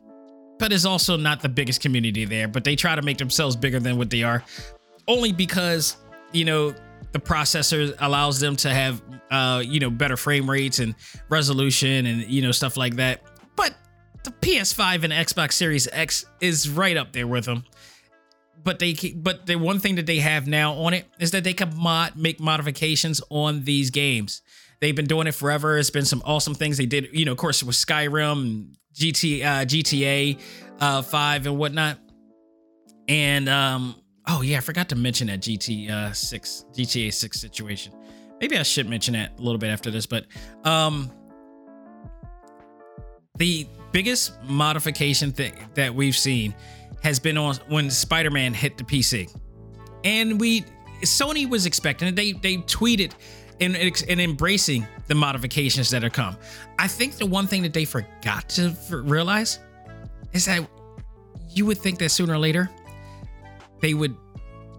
[0.60, 2.48] but is also not the biggest community there.
[2.48, 4.44] But they try to make themselves bigger than what they are,
[5.08, 5.98] only because
[6.32, 6.74] you know
[7.12, 10.96] the processor allows them to have uh, you know better frame rates and
[11.30, 13.22] resolution and you know stuff like that.
[13.56, 13.76] But
[14.24, 17.63] the PS5 and Xbox Series X is right up there with them.
[18.63, 21.54] But they but the one thing that they have now on it is that they
[21.54, 24.42] can mod make modifications on these games.
[24.82, 25.77] They've been doing it forever.
[25.77, 29.65] It's been some awesome things they did, you know, of course, with Skyrim GT, uh,
[29.65, 30.39] GTA
[30.79, 32.00] uh, 5 and whatnot.
[33.08, 33.96] And um,
[34.27, 37.93] oh yeah, I forgot to mention that GT uh, 6 GTA 6 situation.
[38.41, 40.25] Maybe I should mention that a little bit after this, but
[40.63, 41.12] um,
[43.37, 46.54] the biggest modification thing that we've seen
[47.02, 49.33] has been on when Spider-Man hit the PC,
[50.04, 50.65] and we
[51.04, 52.15] Sony was expecting it.
[52.15, 53.13] They they tweeted
[53.60, 56.37] and and embracing the modifications that have come.
[56.79, 59.60] I think the one thing that they forgot to realize
[60.33, 60.67] is that
[61.49, 62.69] you would think that sooner or later
[63.81, 64.15] they would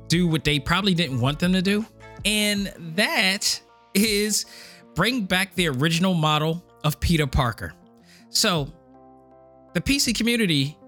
[0.08, 1.84] do what they probably didn't want them to do,
[2.24, 3.60] and that
[3.94, 4.46] is
[4.94, 7.72] bring back the original model of Peter Parker.
[8.30, 8.68] So,
[9.74, 10.78] the PC community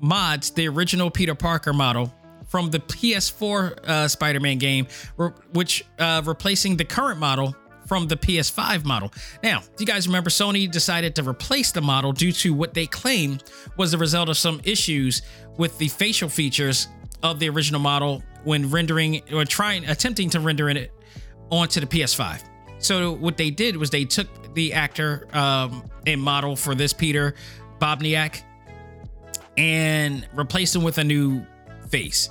[0.00, 2.12] mods the original Peter Parker model
[2.56, 4.86] from the PS4 uh, Spider-Man game,
[5.18, 7.54] re- which uh, replacing the current model
[7.84, 9.12] from the PS5 model.
[9.42, 12.86] Now, do you guys remember Sony decided to replace the model due to what they
[12.86, 13.40] claim
[13.76, 15.20] was the result of some issues
[15.58, 16.88] with the facial features
[17.22, 20.90] of the original model when rendering or trying attempting to render it
[21.50, 22.42] onto the PS5.
[22.78, 27.34] So what they did was they took the actor um, and model for this Peter
[27.82, 28.40] Bobniak
[29.58, 31.44] and replaced him with a new
[31.88, 32.28] face.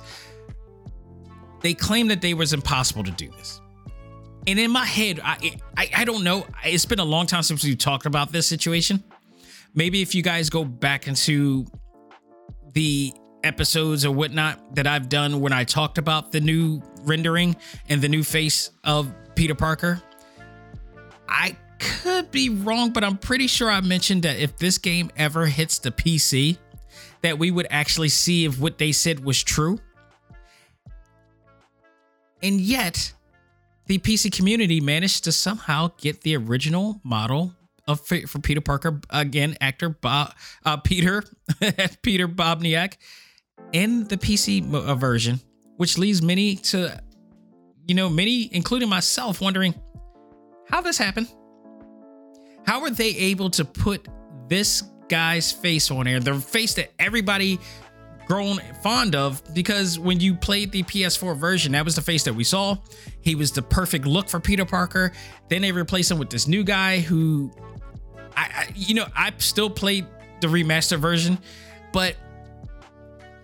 [1.62, 3.60] They claim that they was impossible to do this.
[4.46, 6.46] And in my head, I, I I don't know.
[6.64, 9.02] It's been a long time since we talked about this situation.
[9.74, 11.66] Maybe if you guys go back into
[12.72, 17.56] the episodes or whatnot that I've done when I talked about the new rendering
[17.88, 20.00] and the new face of Peter Parker,
[21.28, 25.46] I could be wrong, but I'm pretty sure I mentioned that if this game ever
[25.46, 26.58] hits the PC,
[27.22, 29.78] that we would actually see if what they said was true.
[32.42, 33.12] And yet,
[33.86, 37.54] the PC community managed to somehow get the original model
[37.88, 41.22] of for Peter Parker again, actor Bob, uh, Peter
[42.02, 42.96] Peter Bobniak
[43.72, 45.40] in the PC uh, version,
[45.76, 47.00] which leaves many to,
[47.86, 49.74] you know, many, including myself, wondering
[50.68, 51.28] how this happened.
[52.66, 54.08] How were they able to put
[54.48, 57.58] this guy's face on there, the face that everybody
[58.26, 62.34] grown fond of because when you played the PS4 version, that was the face that
[62.34, 62.76] we saw.
[63.20, 65.12] He was the perfect look for Peter Parker.
[65.48, 67.50] Then they replaced him with this new guy who,
[68.36, 70.06] I, I you know, I still played
[70.40, 71.38] the remastered version,
[71.92, 72.16] but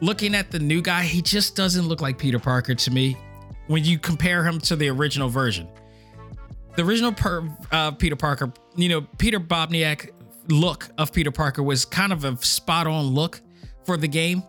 [0.00, 3.16] looking at the new guy, he just doesn't look like Peter Parker to me
[3.68, 5.68] when you compare him to the original version.
[6.74, 10.10] The original per, uh, Peter Parker, you know, Peter Bobniak
[10.53, 13.40] look of Peter Parker was kind of a spot on look
[13.84, 14.42] for the game.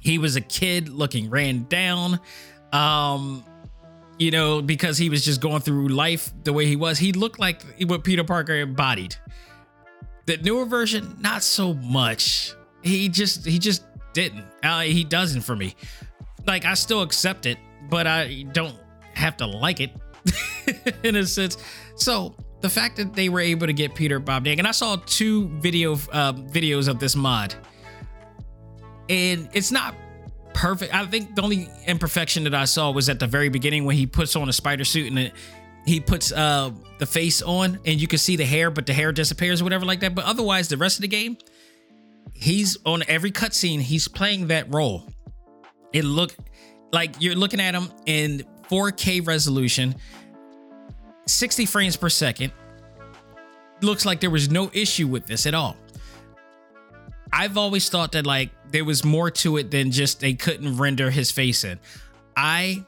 [0.00, 2.20] He was a kid looking ran down.
[2.72, 3.44] Um,
[4.18, 6.98] you know, because he was just going through life the way he was.
[6.98, 9.16] He looked like what Peter Parker embodied.
[10.26, 12.52] The newer version, not so much.
[12.82, 14.44] He just he just didn't.
[14.62, 15.74] Uh, he doesn't for me.
[16.46, 17.58] Like I still accept it,
[17.88, 18.76] but I don't
[19.14, 19.92] have to like it
[21.02, 21.56] in a sense.
[21.96, 25.48] So the fact that they were able to get Peter Bobniak, and I saw two
[25.60, 27.54] video uh, videos of this mod,
[29.08, 29.94] and it's not
[30.54, 30.92] perfect.
[30.92, 34.06] I think the only imperfection that I saw was at the very beginning when he
[34.06, 35.32] puts on a spider suit and it,
[35.86, 39.12] he puts uh, the face on, and you can see the hair, but the hair
[39.12, 40.14] disappears or whatever like that.
[40.14, 41.38] But otherwise, the rest of the game,
[42.34, 43.80] he's on every cutscene.
[43.80, 45.08] He's playing that role.
[45.92, 46.34] It look
[46.92, 49.94] like you're looking at him in 4K resolution
[51.28, 52.52] 60 frames per second.
[53.80, 55.76] Looks like there was no issue with this at all.
[57.32, 61.10] I've always thought that like there was more to it than just they couldn't render
[61.10, 61.78] his face in.
[62.36, 62.84] I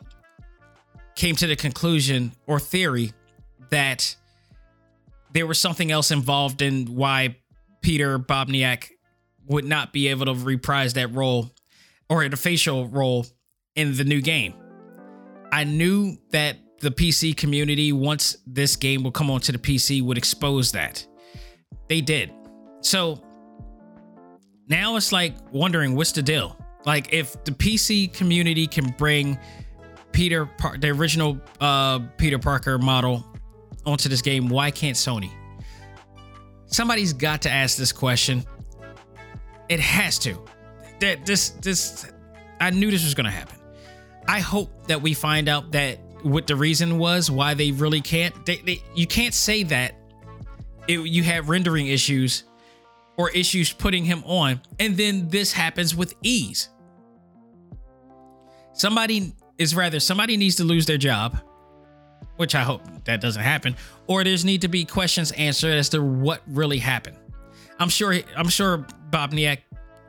[1.14, 3.12] came to the conclusion or theory
[3.70, 4.16] that
[5.32, 7.36] there was something else involved in why
[7.82, 8.88] Peter Bobniak
[9.46, 11.50] would not be able to reprise that role
[12.08, 13.26] or the facial role
[13.76, 14.54] in the new game.
[15.52, 20.18] I knew that the PC community, once this game will come onto the PC, would
[20.18, 21.06] expose that.
[21.88, 22.32] They did.
[22.80, 23.22] So
[24.68, 26.56] now it's like wondering what's the deal?
[26.86, 29.38] Like if the PC community can bring
[30.12, 33.26] Peter Par- the original uh, Peter Parker model
[33.84, 35.30] onto this game, why can't Sony?
[36.66, 38.44] Somebody's got to ask this question.
[39.68, 40.42] It has to.
[41.00, 42.10] That this this
[42.60, 43.58] I knew this was to happen.
[44.28, 48.46] I hope that we find out that what the reason was why they really can't.
[48.46, 49.94] They, they, you can't say that
[50.88, 52.44] it, you have rendering issues
[53.16, 56.68] or issues putting him on, and then this happens with ease.
[58.72, 61.38] Somebody is rather somebody needs to lose their job,
[62.36, 66.02] which I hope that doesn't happen, or there's need to be questions answered as to
[66.02, 67.18] what really happened.
[67.78, 69.58] I'm sure I'm sure Bobniak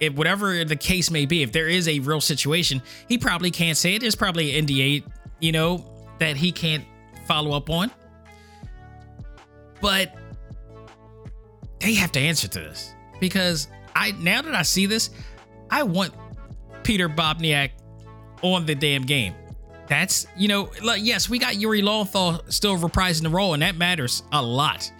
[0.02, 3.78] if whatever the case may be, if there is a real situation, he probably can't
[3.78, 4.02] say it.
[4.02, 5.04] There's probably an NDA,
[5.40, 5.86] you know,
[6.22, 6.86] that he can't
[7.26, 7.90] follow up on.
[9.82, 10.16] But
[11.80, 15.10] they have to answer to this because I now that I see this,
[15.72, 16.14] I want
[16.84, 17.72] Peter Bobniak
[18.44, 19.34] on the damn game.
[19.88, 23.76] That's, you know, like, yes, we got Yuri Lowenthal still reprising the role, and that
[23.76, 24.92] matters a lot.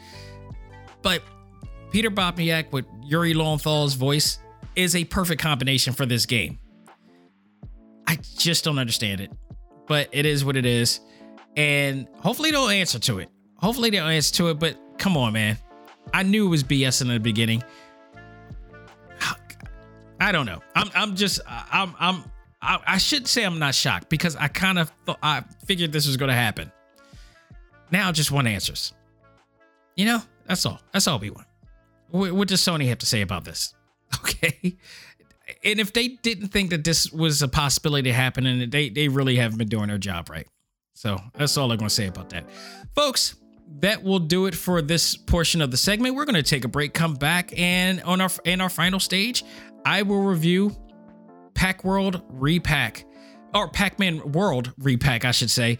[1.04, 1.22] But
[1.92, 4.40] Peter Bobniak with Yuri Lowenthal's voice
[4.76, 6.58] is a perfect combination for this game.
[8.08, 9.32] I just don't understand it,
[9.88, 11.00] but it is what it is.
[11.56, 13.30] And hopefully they'll answer to it.
[13.58, 15.58] Hopefully they'll answer to it, but come on, man.
[16.14, 17.64] I knew it was BS in the beginning.
[20.22, 20.62] I don't know.
[20.76, 22.24] I'm I'm just I'm I'm
[22.62, 26.06] I, I should say I'm not shocked because I kind of thought I figured this
[26.06, 26.72] was going to happen.
[27.90, 28.94] Now I just want answers.
[29.96, 30.80] You know, that's all.
[30.94, 31.48] That's all we want.
[32.12, 33.74] What, what does Sony have to say about this?
[34.24, 34.78] Okay.
[35.64, 39.08] And if they didn't think that this was a possibility to happen, and they they
[39.10, 40.48] really haven't been doing their job right.
[41.02, 42.48] So that's all I'm going to say about that,
[42.94, 43.34] folks.
[43.80, 46.14] That will do it for this portion of the segment.
[46.14, 49.44] We're going to take a break, come back, and on our in our final stage,
[49.84, 50.76] I will review
[51.56, 53.06] Pac World Re-Pac
[53.56, 55.80] or Pac-Man World Re-Pac, I should say,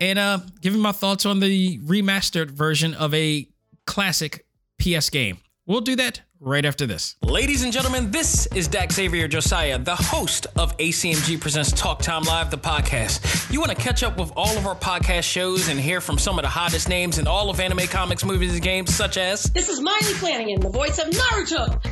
[0.00, 3.46] and uh, giving my thoughts on the remastered version of a
[3.86, 4.46] classic
[4.78, 5.36] PS game.
[5.72, 7.16] We'll do that right after this.
[7.22, 12.24] Ladies and gentlemen, this is Dax Xavier Josiah, the host of ACMG Presents Talk Time
[12.24, 13.50] Live, the podcast.
[13.50, 16.38] You want to catch up with all of our podcast shows and hear from some
[16.38, 19.44] of the hottest names in all of anime, comics, movies, and games, such as.
[19.44, 21.91] This is Maile Flanagan, the voice of Naruto.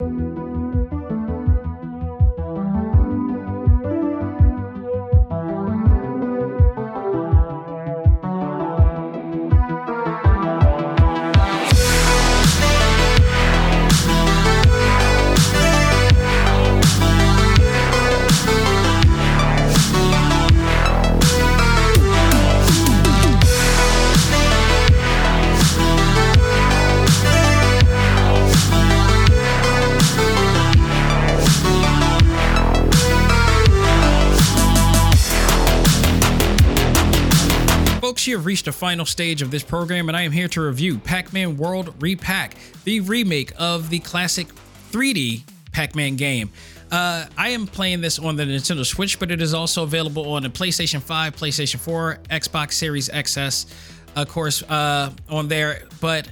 [38.11, 40.59] Folks, you have reached the final stage of this program, and I am here to
[40.59, 44.47] review Pac-Man World Re-Pac, the remake of the classic
[44.91, 46.51] 3D Pac Man game.
[46.91, 50.43] Uh, I am playing this on the Nintendo Switch, but it is also available on
[50.43, 53.73] the PlayStation 5, PlayStation 4, Xbox Series XS,
[54.17, 55.83] of course, uh, on there.
[56.01, 56.29] But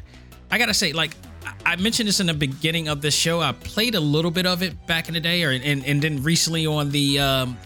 [0.52, 1.16] I gotta say, like,
[1.66, 3.40] I mentioned this in the beginning of this show.
[3.40, 6.24] I played a little bit of it back in the day, or and, and then
[6.24, 7.58] recently on the um,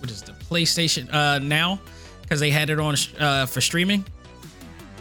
[0.00, 1.80] what is the PlayStation uh, now
[2.26, 4.04] because they had it on uh, for streaming,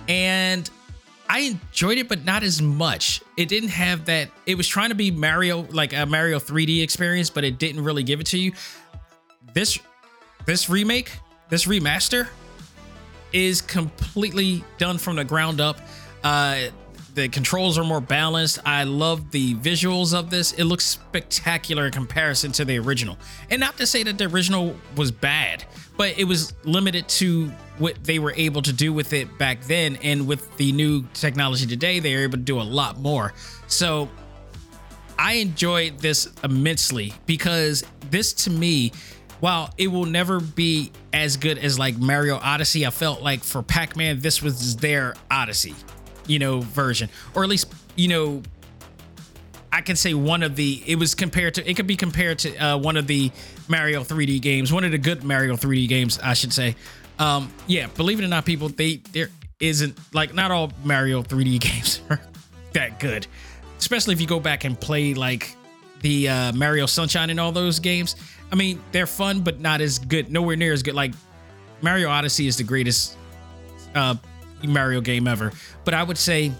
[0.07, 0.69] and
[1.27, 3.21] I enjoyed it, but not as much.
[3.35, 4.29] It didn't have that.
[4.45, 8.03] It was trying to be Mario, like a Mario 3D experience, but it didn't really
[8.03, 8.51] give it to you.
[9.53, 9.79] This
[10.45, 11.11] this remake,
[11.49, 12.27] this remaster,
[13.33, 15.79] is completely done from the ground up.
[16.23, 16.67] Uh,
[17.15, 18.59] the controls are more balanced.
[18.65, 20.51] I love the visuals of this.
[20.51, 23.17] It looks spectacular in comparison to the original.
[23.49, 25.63] And not to say that the original was bad,
[25.97, 27.47] but it was limited to
[27.77, 29.97] what they were able to do with it back then.
[30.03, 33.33] And with the new technology today, they are able to do a lot more.
[33.67, 34.09] So
[35.17, 38.91] I enjoyed this immensely because this to me,
[39.39, 43.63] while it will never be as good as like Mario Odyssey, I felt like for
[43.63, 45.75] Pac Man, this was their Odyssey,
[46.27, 48.41] you know, version, or at least, you know,
[49.71, 52.55] I can say one of the it was compared to it could be compared to
[52.57, 53.31] uh, one of the
[53.67, 56.75] Mario 3D games, one of the good Mario 3D games, I should say.
[57.19, 61.59] Um, yeah, believe it or not, people, they there isn't like not all Mario 3D
[61.59, 62.21] games are
[62.73, 63.27] that good,
[63.77, 65.55] especially if you go back and play like
[66.01, 68.15] the uh, Mario Sunshine and all those games.
[68.51, 70.93] I mean, they're fun, but not as good, nowhere near as good.
[70.93, 71.13] Like
[71.81, 73.17] Mario Odyssey is the greatest
[73.93, 74.15] uh,
[74.69, 75.51] Mario game ever,
[75.83, 76.51] but I would say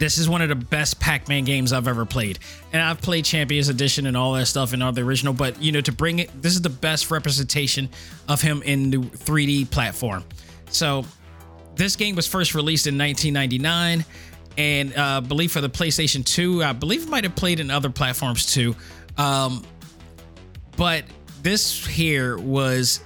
[0.00, 2.38] this is one of the best Pac-Man games I've ever played.
[2.72, 5.72] And I've played Champions Edition and all that stuff and all the original, but you
[5.72, 7.90] know, to bring it, this is the best representation
[8.26, 10.24] of him in the 3D platform.
[10.70, 11.04] So
[11.74, 14.06] this game was first released in 1999
[14.56, 16.64] and uh, believe for the PlayStation 2.
[16.64, 18.74] I believe it might have played in other platforms too.
[19.18, 19.64] Um,
[20.78, 21.04] but
[21.42, 23.00] this here was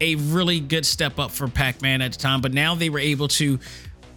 [0.00, 3.28] a really good step up for Pac-Man at the time, but now they were able
[3.28, 3.58] to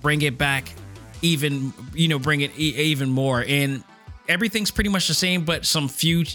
[0.01, 0.73] bring it back
[1.21, 3.43] even, you know, bring it e- even more.
[3.47, 3.83] And
[4.27, 6.25] everything's pretty much the same, but some few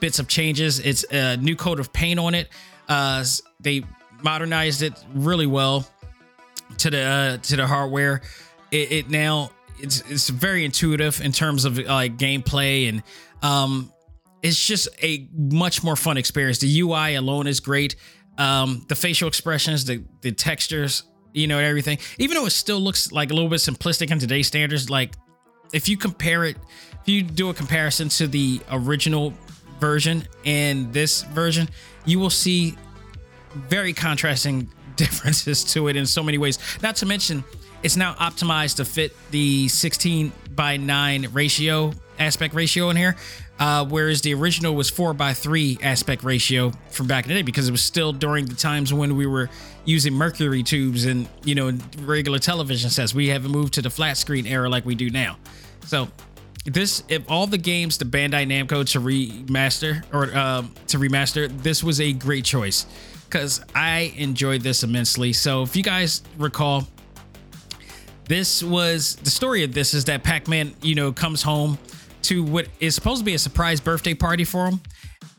[0.00, 0.78] bits of changes.
[0.78, 2.48] It's a new coat of paint on it.
[2.88, 3.24] Uh,
[3.60, 3.84] they
[4.22, 5.86] modernized it really well
[6.78, 8.22] to the uh, to the hardware.
[8.70, 13.02] It, it now it's it's very intuitive in terms of like gameplay and
[13.42, 13.92] um,
[14.42, 16.58] it's just a much more fun experience.
[16.58, 17.96] The UI alone is great.
[18.38, 21.98] Um, the facial expressions, the the textures, you know, everything.
[22.18, 25.14] Even though it still looks like a little bit simplistic in today's standards, like
[25.72, 26.56] if you compare it,
[27.02, 29.34] if you do a comparison to the original
[29.80, 31.68] version and this version,
[32.04, 32.76] you will see
[33.54, 36.58] very contrasting differences to it in so many ways.
[36.82, 37.44] Not to mention,
[37.82, 43.16] it's now optimized to fit the 16 by 9 ratio aspect ratio in here,
[43.58, 47.42] uh, whereas the original was 4 by 3 aspect ratio from back in the day
[47.42, 49.50] because it was still during the times when we were
[49.84, 53.14] using mercury tubes and you know regular television sets.
[53.14, 55.38] We haven't moved to the flat screen era like we do now.
[55.86, 56.08] So
[56.64, 61.82] this if all the games the Bandai Namco to remaster or um, to remaster, this
[61.82, 62.86] was a great choice
[63.24, 65.32] because I enjoyed this immensely.
[65.32, 66.86] So if you guys recall,
[68.26, 71.78] this was the story of this is that Pac-Man, you know, comes home
[72.22, 74.80] to what is supposed to be a surprise birthday party for him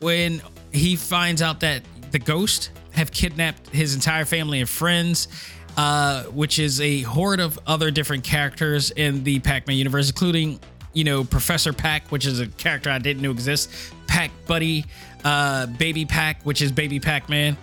[0.00, 0.40] when
[0.72, 5.28] he finds out that the ghost have kidnapped his entire family and friends
[5.76, 10.60] uh, which is a horde of other different characters in the Pac-Man universe, including,
[10.92, 14.84] you know, Professor Pac, which is a character I didn't know exists, Pac Buddy,
[15.24, 17.56] uh, Baby Pac, which is Baby Pac-Man,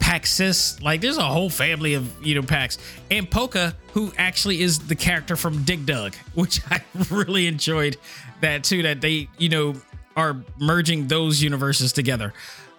[0.00, 2.78] Paxis, like there's a whole family of, you know, Pacs,
[3.10, 7.96] and Pooka, who actually is the character from Dig Dug, which I really enjoyed
[8.42, 9.74] that too, that they, you know,
[10.16, 12.32] are merging those universes together.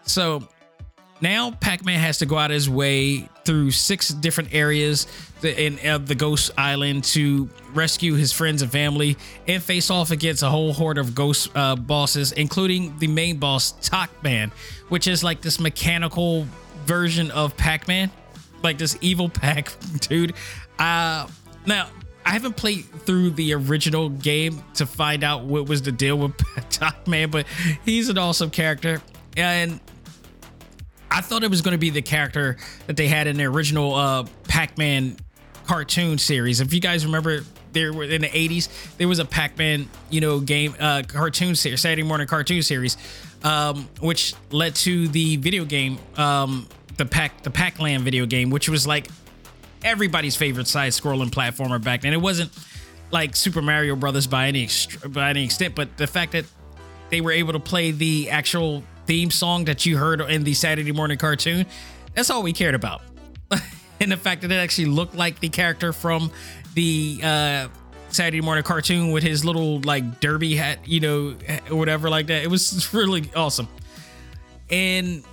[0.03, 0.47] So
[1.22, 5.07] now Pac-Man has to go out his way through six different areas
[5.41, 10.43] in of the Ghost Island to rescue his friends and family and face off against
[10.43, 14.51] a whole horde of ghost uh, bosses, including the main boss Toc-Man,
[14.89, 16.45] which is like this mechanical
[16.86, 18.11] version of Pac-Man,
[18.61, 20.34] like this evil Pac dude.
[20.78, 21.28] Uh,
[21.66, 21.88] now
[22.26, 26.34] I haven't played through the original game to find out what was the deal with
[26.70, 27.46] Toc-Man, but
[27.86, 29.02] he's an awesome character
[29.36, 29.80] and
[31.14, 32.58] I thought it was going to be the character
[32.88, 35.18] that they had in the original uh, Pac-Man
[35.66, 36.60] cartoon series.
[36.60, 40.40] If you guys remember, there were in the 80s, there was a Pac-Man, you know,
[40.40, 42.98] game uh, cartoon series, Saturday morning cartoon series,
[43.44, 46.68] um, which led to the video game, um,
[46.98, 49.08] the Pac the Pac-Land video game, which was like
[49.84, 52.14] everybody's favorite side-scrolling platformer back then.
[52.14, 52.52] It wasn't
[53.12, 54.68] like Super Mario Brothers by any
[55.08, 56.46] by any extent, but the fact that
[57.10, 60.92] they were able to play the actual theme song that you heard in the Saturday
[60.92, 61.66] morning cartoon.
[62.16, 63.02] That's all we cared about.
[64.00, 66.32] and the fact that it actually looked like the character from
[66.74, 67.68] the uh,
[68.10, 71.36] Saturday morning cartoon with his little like derby hat, you know,
[71.70, 72.44] or whatever like that.
[72.44, 73.68] It was really awesome.
[74.70, 75.24] And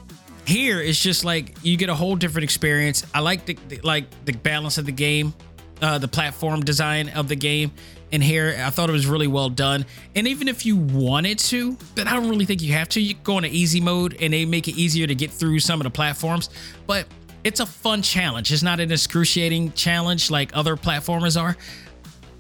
[0.51, 3.07] here it's just like you get a whole different experience.
[3.15, 5.33] I like the, the like the balance of the game,
[5.81, 7.73] uh, the platform design of the game
[8.13, 8.57] And here.
[8.59, 9.87] I thought it was really well done.
[10.17, 13.15] And even if you wanted to, but I don't really think you have to, you
[13.15, 15.91] go into easy mode and they make it easier to get through some of the
[15.91, 16.51] platforms.
[16.87, 17.07] But
[17.45, 18.53] it's a fun challenge.
[18.53, 21.57] It's not an excruciating challenge like other platformers are,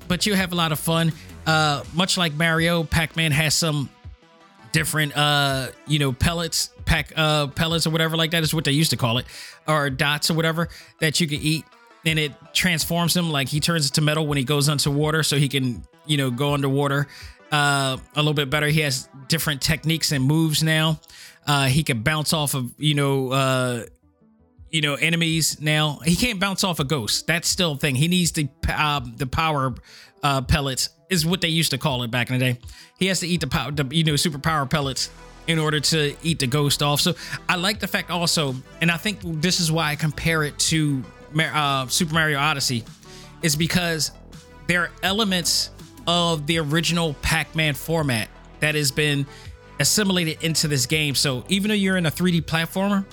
[0.09, 1.13] but you have a lot of fun.
[1.47, 3.89] Uh, much like Mario, Pac-Man has some
[4.73, 8.73] different uh you know pellets pack uh pellets or whatever like that is what they
[8.73, 9.27] used to call it
[9.67, 10.69] or dots or whatever
[11.01, 11.65] that you can eat
[12.07, 15.37] and it transforms him like he turns into metal when he goes into water so
[15.37, 17.07] he can you know go underwater
[17.53, 18.69] uh, a little bit better.
[18.69, 21.01] He has different techniques and moves now.
[21.47, 23.85] Uh, he can bounce off of you know uh,
[24.71, 26.01] you know enemies now.
[26.05, 27.27] He can't bounce off a ghost.
[27.27, 27.95] That's still a thing.
[27.97, 29.75] He needs the uh, the power
[30.23, 32.59] uh, pellets is what they used to call it back in the day
[32.99, 35.11] he has to eat the power the, you know super power pellets
[35.47, 37.15] in order to eat the ghost off so
[37.49, 41.03] i like the fact also and i think this is why i compare it to
[41.39, 42.85] uh, Super Mario Odyssey
[43.43, 44.11] is because
[44.67, 45.71] there are elements
[46.07, 48.29] of the original Pac-Man format
[48.61, 49.27] that has been
[49.79, 51.15] assimilated into this game.
[51.15, 53.05] So even though you're in a 3D platformer,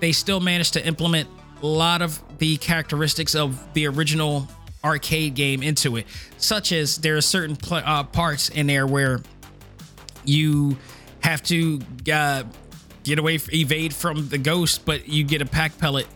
[0.00, 1.28] they still managed to implement
[1.62, 4.48] a lot of the characteristics of the original
[4.84, 6.06] arcade game into it,
[6.36, 9.22] such as there are certain pl- uh, parts in there where
[10.24, 10.76] you
[11.20, 11.80] have to
[12.12, 12.42] uh,
[13.02, 16.06] get away, evade from the ghost, but you get a pack pellet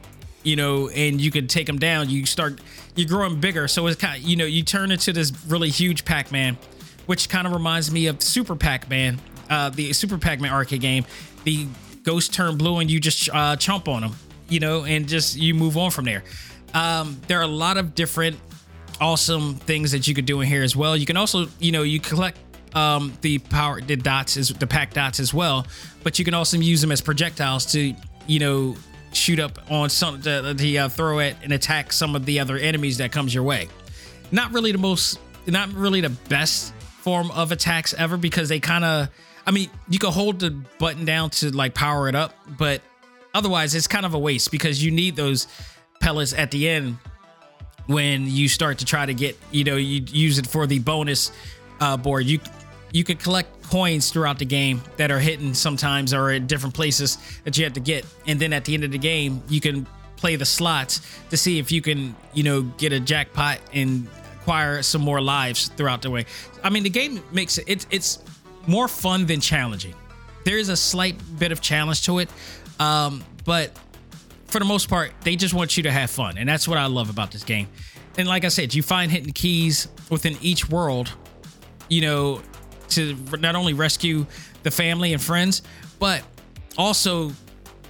[0.43, 2.09] you know, and you can take them down.
[2.09, 2.61] You start,
[2.95, 3.69] you're growing bigger.
[3.69, 6.57] So it's kind of, you know, you turn into this really huge Pac Man,
[7.07, 10.81] which kind of reminds me of Super Pac Man, uh, the Super Pac Man arcade
[10.81, 11.05] game.
[11.45, 11.67] The
[12.03, 14.15] ghost turn blue and you just uh, chomp on them,
[14.49, 16.25] you know, and just you move on from there.
[16.75, 18.39] Um, there are a lot of different
[19.01, 20.97] awesome things that you could do in here as well.
[20.97, 22.39] You can also, you know, you collect
[22.75, 25.67] um, the power the dots is the pack dots as well,
[26.03, 27.95] but you can also use them as projectiles to
[28.27, 28.77] you know
[29.13, 32.57] shoot up on some the, the uh, throw at and attack some of the other
[32.57, 33.69] enemies that comes your way.
[34.31, 38.85] Not really the most, not really the best form of attacks ever because they kind
[38.85, 39.09] of.
[39.47, 42.83] I mean, you can hold the button down to like power it up, but
[43.33, 45.47] otherwise it's kind of a waste because you need those
[46.01, 46.99] pellets at the end
[47.89, 51.33] when you start to try to get you know you use it for the bonus
[51.81, 52.27] uh, board.
[52.27, 52.39] You
[52.93, 57.19] you could collect coins throughout the game that are hidden sometimes or at different places
[57.45, 58.07] that you have to get.
[58.27, 59.87] And then at the end of the game you can
[60.17, 64.07] play the slots to see if you can you know get a jackpot and
[64.41, 66.27] acquire some more lives throughout the way.
[66.63, 68.19] I mean the game makes it it's, it's
[68.67, 69.95] more fun than challenging.
[70.45, 72.29] There is a slight bit of challenge to it
[72.81, 73.73] um, but
[74.49, 76.39] for the most part, they just want you to have fun.
[76.39, 77.69] And that's what I love about this game.
[78.17, 81.13] And like I said, you find hidden keys within each world,
[81.89, 82.43] you know,
[82.91, 84.27] to not only rescue
[84.63, 85.63] the family and friends,
[85.99, 86.23] but
[86.77, 87.33] also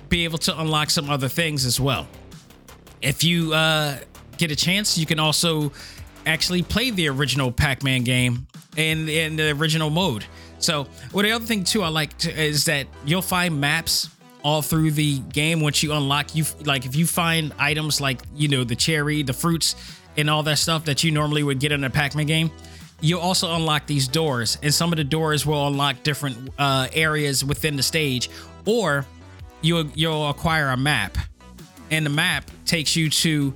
[0.08, 2.06] be able to unlock some other things as well.
[3.00, 3.98] If you uh,
[4.36, 5.72] get a chance, you can also
[6.26, 8.46] actually play the original Pac-Man game
[8.76, 10.24] in in the original mode.
[10.58, 14.10] So, well, the other thing too I like to, is that you'll find maps
[14.42, 18.48] all through the game once you unlock you like if you find items like you
[18.48, 19.74] know the cherry the fruits
[20.16, 22.50] and all that stuff that you normally would get in a pac-man game
[23.00, 27.44] you'll also unlock these doors and some of the doors will unlock different uh, areas
[27.44, 28.30] within the stage
[28.64, 29.04] or
[29.60, 31.18] you'll you'll acquire a map
[31.90, 33.54] and the map takes you to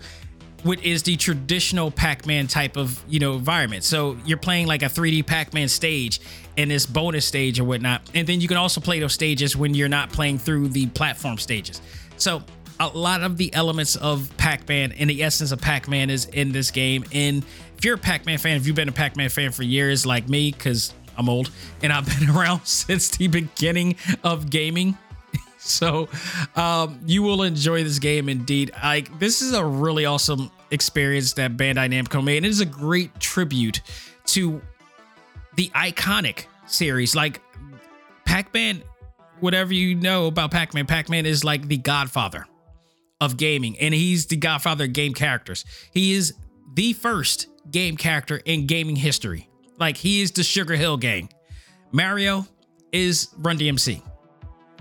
[0.63, 3.85] what is the traditional Pac-Man type of you know environment.
[3.85, 6.21] So you're playing like a 3D Pac-Man stage
[6.57, 9.75] in this bonus stage or whatnot, and then you can also play those stages when
[9.75, 11.81] you're not playing through the platform stages.
[12.17, 12.43] So
[12.81, 16.71] a lot of the elements of Pac-Man and the essence of Pac-Man is in this
[16.71, 17.05] game.
[17.13, 17.45] And
[17.77, 20.51] if you're a Pac-Man fan, if you've been a Pac-Man fan for years like me,
[20.51, 21.51] because I'm old
[21.83, 24.97] and I've been around since the beginning of gaming,
[25.59, 26.09] so
[26.57, 28.73] um, you will enjoy this game indeed.
[28.83, 32.39] Like this is a really awesome experience that Bandai Namco made.
[32.39, 33.81] And it is a great tribute
[34.27, 34.61] to
[35.57, 37.15] the iconic series.
[37.15, 37.41] Like
[38.25, 38.83] Pac-Man,
[39.41, 42.47] whatever you know about Pac-Man, Pac-Man is like the godfather
[43.21, 45.65] of gaming, and he's the godfather of game characters.
[45.93, 46.35] He is
[46.75, 49.49] the first game character in gaming history.
[49.79, 51.29] Like he is the Sugar Hill Gang.
[51.93, 52.47] Mario
[52.93, 54.03] is Run DMC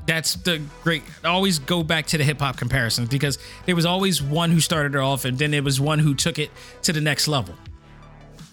[0.06, 4.22] that's the great always go back to the hip hop comparisons because there was always
[4.22, 6.50] one who started it off and then there was one who took it
[6.82, 7.56] to the next level.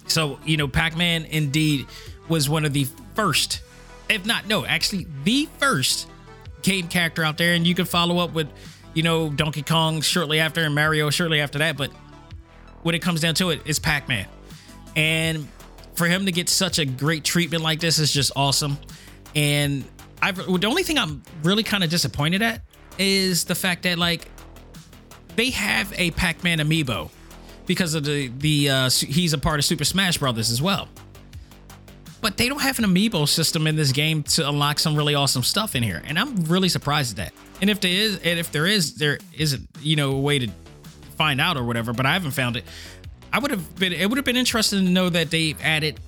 [0.09, 1.85] So, you know, Pac-Man indeed
[2.27, 3.61] was one of the first,
[4.09, 6.07] if not no, actually the first
[6.61, 8.47] game character out there and you can follow up with,
[8.93, 11.91] you know, Donkey Kong shortly after and Mario shortly after that, but
[12.83, 14.25] when it comes down to it, it's Pac-Man.
[14.95, 15.47] And
[15.93, 18.77] for him to get such a great treatment like this is just awesome.
[19.35, 19.83] And
[20.21, 22.61] I've the only thing I'm really kind of disappointed at
[22.97, 24.27] is the fact that like
[25.35, 27.09] they have a Pac-Man amiibo
[27.69, 30.87] because of the the uh, he's a part of Super Smash Brothers as well.
[32.19, 35.43] But they don't have an amiibo system in this game to unlock some really awesome
[35.43, 37.33] stuff in here, and I'm really surprised at that.
[37.61, 40.49] And if there is, and if there is, there isn't, you know, a way to
[41.15, 41.93] find out or whatever.
[41.93, 42.65] But I haven't found it.
[43.31, 43.93] I would have been.
[43.93, 45.99] It would have been interesting to know that they added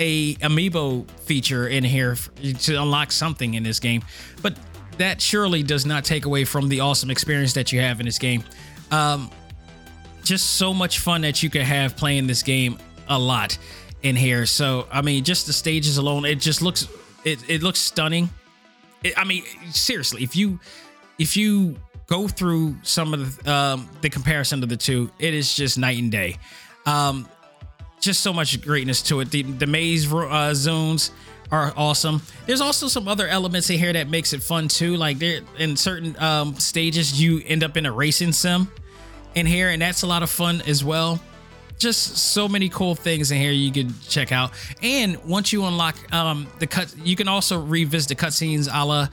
[0.00, 4.02] a amiibo feature in here to unlock something in this game,
[4.42, 4.58] but
[4.98, 8.18] that surely does not take away from the awesome experience that you have in this
[8.18, 8.42] game.
[8.90, 9.30] Um,
[10.28, 13.56] just so much fun that you can have playing this game a lot
[14.02, 14.44] in here.
[14.44, 16.86] So I mean, just the stages alone, it just looks
[17.24, 18.28] it, it looks stunning.
[19.02, 20.60] It, I mean, seriously, if you
[21.18, 21.76] if you
[22.06, 25.98] go through some of the um, the comparison of the two, it is just night
[25.98, 26.36] and day.
[26.84, 27.26] Um,
[27.98, 29.30] just so much greatness to it.
[29.30, 31.10] The, the maze uh, zones
[31.50, 32.22] are awesome.
[32.46, 34.96] There's also some other elements in here that makes it fun too.
[34.96, 38.70] Like there in certain um, stages, you end up in a racing sim
[39.34, 41.20] in here, and that's a lot of fun as well.
[41.78, 44.50] Just so many cool things in here you can check out.
[44.82, 49.08] And once you unlock um, the cut, you can also revisit the cutscenes a la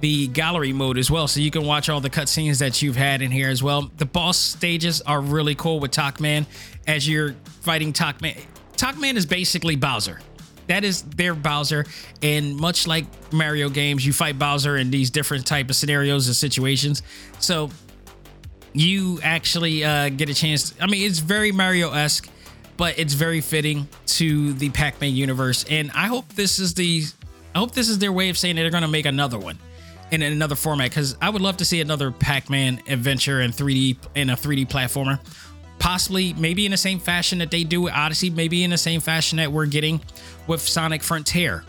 [0.00, 1.26] the gallery mode as well.
[1.26, 3.90] So you can watch all the cutscenes that you've had in here as well.
[3.96, 6.46] The boss stages are really cool with Toc-Man
[6.86, 8.36] as you're fighting Toc-Man.
[8.76, 10.20] Toc-Man is basically Bowser.
[10.68, 11.86] That is their Bowser,
[12.22, 16.36] and much like Mario games, you fight Bowser in these different type of scenarios and
[16.36, 17.02] situations.
[17.38, 17.70] So
[18.72, 20.74] you actually uh, get a chance.
[20.80, 22.28] I mean, it's very Mario esque,
[22.76, 25.64] but it's very fitting to the Pac-Man universe.
[25.68, 27.04] And I hope this is the,
[27.54, 29.58] I hope this is their way of saying they're going to make another one
[30.10, 34.30] in another format because I would love to see another Pac-Man adventure in 3D in
[34.30, 35.18] a 3D platformer,
[35.78, 39.00] possibly maybe in the same fashion that they do with Odyssey, maybe in the same
[39.00, 40.00] fashion that we're getting
[40.46, 41.64] with Sonic Frontier.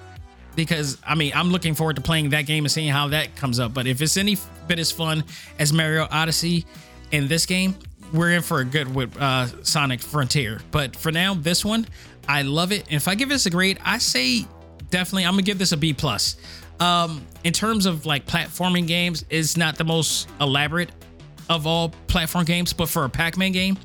[0.56, 3.60] Because I mean, I'm looking forward to playing that game and seeing how that comes
[3.60, 3.74] up.
[3.74, 4.38] But if it's any
[4.68, 5.24] bit as fun
[5.58, 6.66] as Mario Odyssey
[7.12, 7.76] in this game,
[8.14, 10.62] we're in for a good with uh, Sonic Frontier.
[10.72, 11.88] But for now, this one,
[12.28, 12.92] I love it.
[12.92, 14.46] If I give this a grade, I say
[14.90, 16.38] definitely I'm gonna give this a B plus.
[16.80, 20.90] Um, in terms of like platforming games, it's not the most elaborate
[21.50, 23.78] of all platform games, but for a Pac-Man game,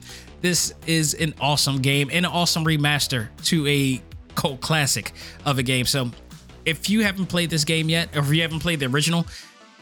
[0.43, 4.03] this is an awesome game and an awesome remaster to a
[4.35, 5.13] cult classic
[5.45, 5.87] of a game.
[5.87, 6.11] So
[6.65, 9.27] if you haven't played this game yet, or if you haven't played the original,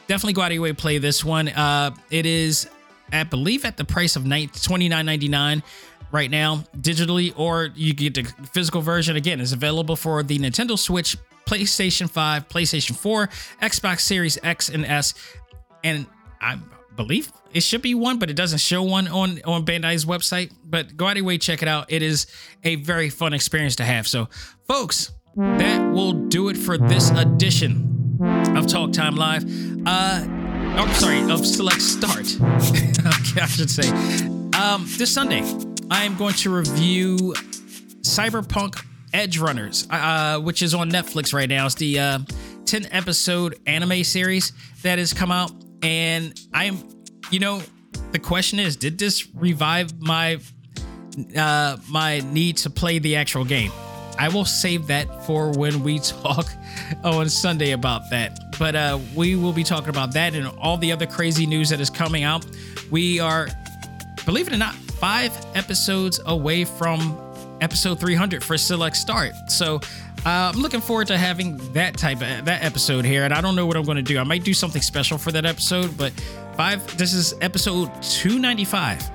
[0.07, 1.49] definitely go out of your way play this one.
[1.49, 2.69] Uh, it is,
[3.13, 4.25] I believe, at the price of
[4.63, 5.63] twenty nine ninety nine
[6.11, 9.17] right now digitally, or you get the physical version.
[9.17, 13.29] Again, is available for the Nintendo Switch, PlayStation 5, PlayStation 4,
[13.63, 15.15] Xbox Series X and S,
[15.83, 16.07] and
[16.41, 16.59] I
[16.97, 20.53] believe it should be one, but it doesn't show one on on Bandai's website.
[20.65, 21.91] But go out your way, check it out.
[21.91, 22.27] It is
[22.65, 24.07] a very fun experience to have.
[24.07, 24.29] So,
[24.67, 28.19] folks, that will do it for this edition
[28.57, 29.45] of Talk Time Live.
[29.87, 30.27] Uh,
[30.79, 32.27] oh, sorry, of Select Start.
[32.41, 33.89] okay, I should say.
[34.59, 35.43] Um, this Sunday,
[35.91, 37.35] I am going to review
[38.03, 41.67] Cyberpunk Edgerunners, uh, which is on Netflix right now.
[41.67, 42.19] It's the uh,
[42.65, 44.53] 10 episode anime series
[44.83, 45.53] that has come out.
[45.83, 46.79] And I am,
[47.31, 47.63] you know,
[48.13, 50.39] the question is, did this revive my
[51.37, 53.73] uh, my need to play the actual game?
[54.19, 56.47] I will save that for when we talk
[57.05, 58.39] on Sunday about that.
[58.59, 61.81] But uh, we will be talking about that and all the other crazy news that
[61.81, 62.47] is coming out.
[62.91, 63.49] We are,
[64.25, 67.19] believe it or not, five episodes away from
[67.61, 69.33] episode 300 for Select Start.
[69.49, 69.77] So
[70.25, 73.57] uh, I'm looking forward to having that type of that episode here, and I don't
[73.57, 74.19] know what I'm going to do.
[74.19, 76.13] I might do something special for that episode, but
[76.57, 76.97] five.
[76.97, 79.11] This is episode 295,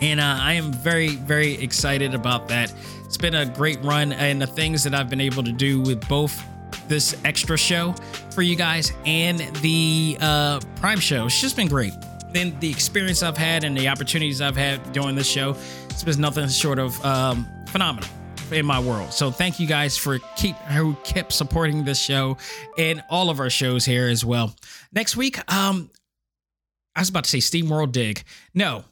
[0.00, 2.72] and uh, I am very very excited about that.
[3.08, 6.06] It's been a great run, and the things that I've been able to do with
[6.10, 6.44] both
[6.88, 7.94] this extra show
[8.32, 11.24] for you guys and the uh, Prime show.
[11.24, 11.94] It's just been great.
[12.34, 15.56] Then the experience I've had and the opportunities I've had doing this show,
[15.88, 18.10] it's been nothing short of um, phenomenal
[18.52, 19.10] in my world.
[19.14, 22.36] So thank you guys for keep who kept supporting this show
[22.76, 24.54] and all of our shows here as well.
[24.92, 25.90] Next week, um,
[26.94, 28.22] I was about to say SteamWorld Dig.
[28.52, 28.84] No,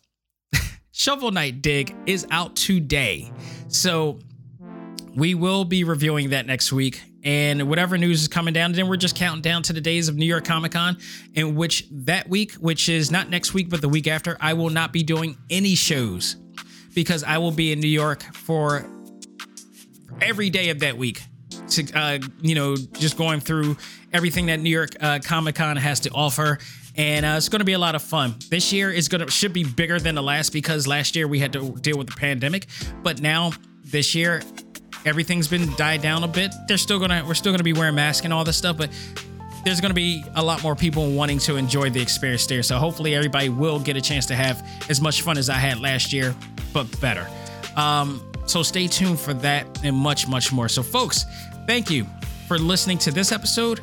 [0.90, 3.30] Shovel Knight Dig is out today.
[3.68, 4.18] So
[5.14, 7.02] we will be reviewing that next week.
[7.24, 10.16] And whatever news is coming down, then we're just counting down to the days of
[10.16, 10.96] New York Comic Con,
[11.34, 14.70] in which that week, which is not next week, but the week after, I will
[14.70, 16.36] not be doing any shows
[16.94, 18.88] because I will be in New York for
[20.20, 21.22] every day of that week.
[21.70, 23.76] To, uh, you know, just going through
[24.12, 26.58] everything that New York uh, Comic Con has to offer,
[26.97, 28.34] and uh, it's going to be a lot of fun.
[28.51, 31.38] This year is going to should be bigger than the last because last year we
[31.38, 32.66] had to deal with the pandemic,
[33.03, 33.53] but now
[33.84, 34.42] this year
[35.05, 36.53] everything's been died down a bit.
[36.68, 38.90] They're still gonna we're still gonna be wearing masks and all this stuff, but
[39.64, 42.62] there's gonna be a lot more people wanting to enjoy the experience there.
[42.62, 45.80] So hopefully everybody will get a chance to have as much fun as I had
[45.80, 46.34] last year,
[46.72, 47.28] but better.
[47.76, 50.68] Um, so stay tuned for that and much, much more.
[50.68, 51.24] So, folks,
[51.66, 52.07] thank you
[52.47, 53.80] for listening to this episode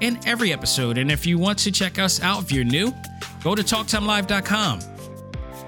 [0.00, 0.98] and every episode.
[0.98, 2.92] And if you want to check us out, if you're new,
[3.42, 4.80] go to talktimelive.com.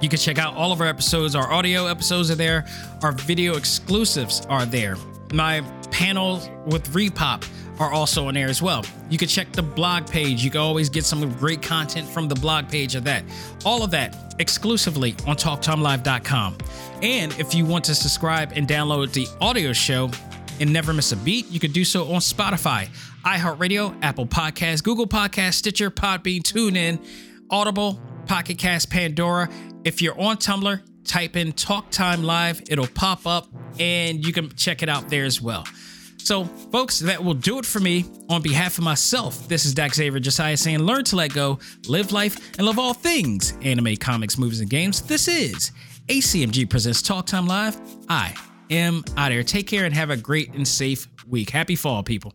[0.00, 1.34] You can check out all of our episodes.
[1.34, 2.66] Our audio episodes are there.
[3.02, 4.96] Our video exclusives are there.
[5.32, 5.60] My
[5.90, 7.44] panels with ReedPop
[7.80, 8.84] are also on there as well.
[9.10, 10.42] You can check the blog page.
[10.44, 13.24] You can always get some great content from the blog page of that.
[13.64, 16.58] All of that exclusively on TalkTimeLive.com.
[17.02, 20.10] And if you want to subscribe and download the audio show
[20.60, 22.88] and never miss a beat, you can do so on Spotify,
[23.24, 27.04] iHeartRadio, Apple Podcasts, Google Podcasts, Stitcher, Podbean, TuneIn,
[27.50, 29.48] Audible, Pocket Cast, Pandora.
[29.84, 32.62] If you're on Tumblr, type in Talk Time Live.
[32.70, 33.48] It'll pop up
[33.80, 35.64] and you can check it out there as well.
[36.18, 38.04] So, folks, that will do it for me.
[38.28, 41.58] On behalf of myself, this is Dax Xavier Josiah saying, learn to let go,
[41.88, 45.00] live life, and love all things anime, comics, movies, and games.
[45.02, 45.72] This is
[46.08, 47.80] ACMG Presents Talk Time Live.
[48.08, 48.34] I
[48.70, 49.42] am out here.
[49.42, 51.50] Take care and have a great and safe week.
[51.50, 52.34] Happy fall, people.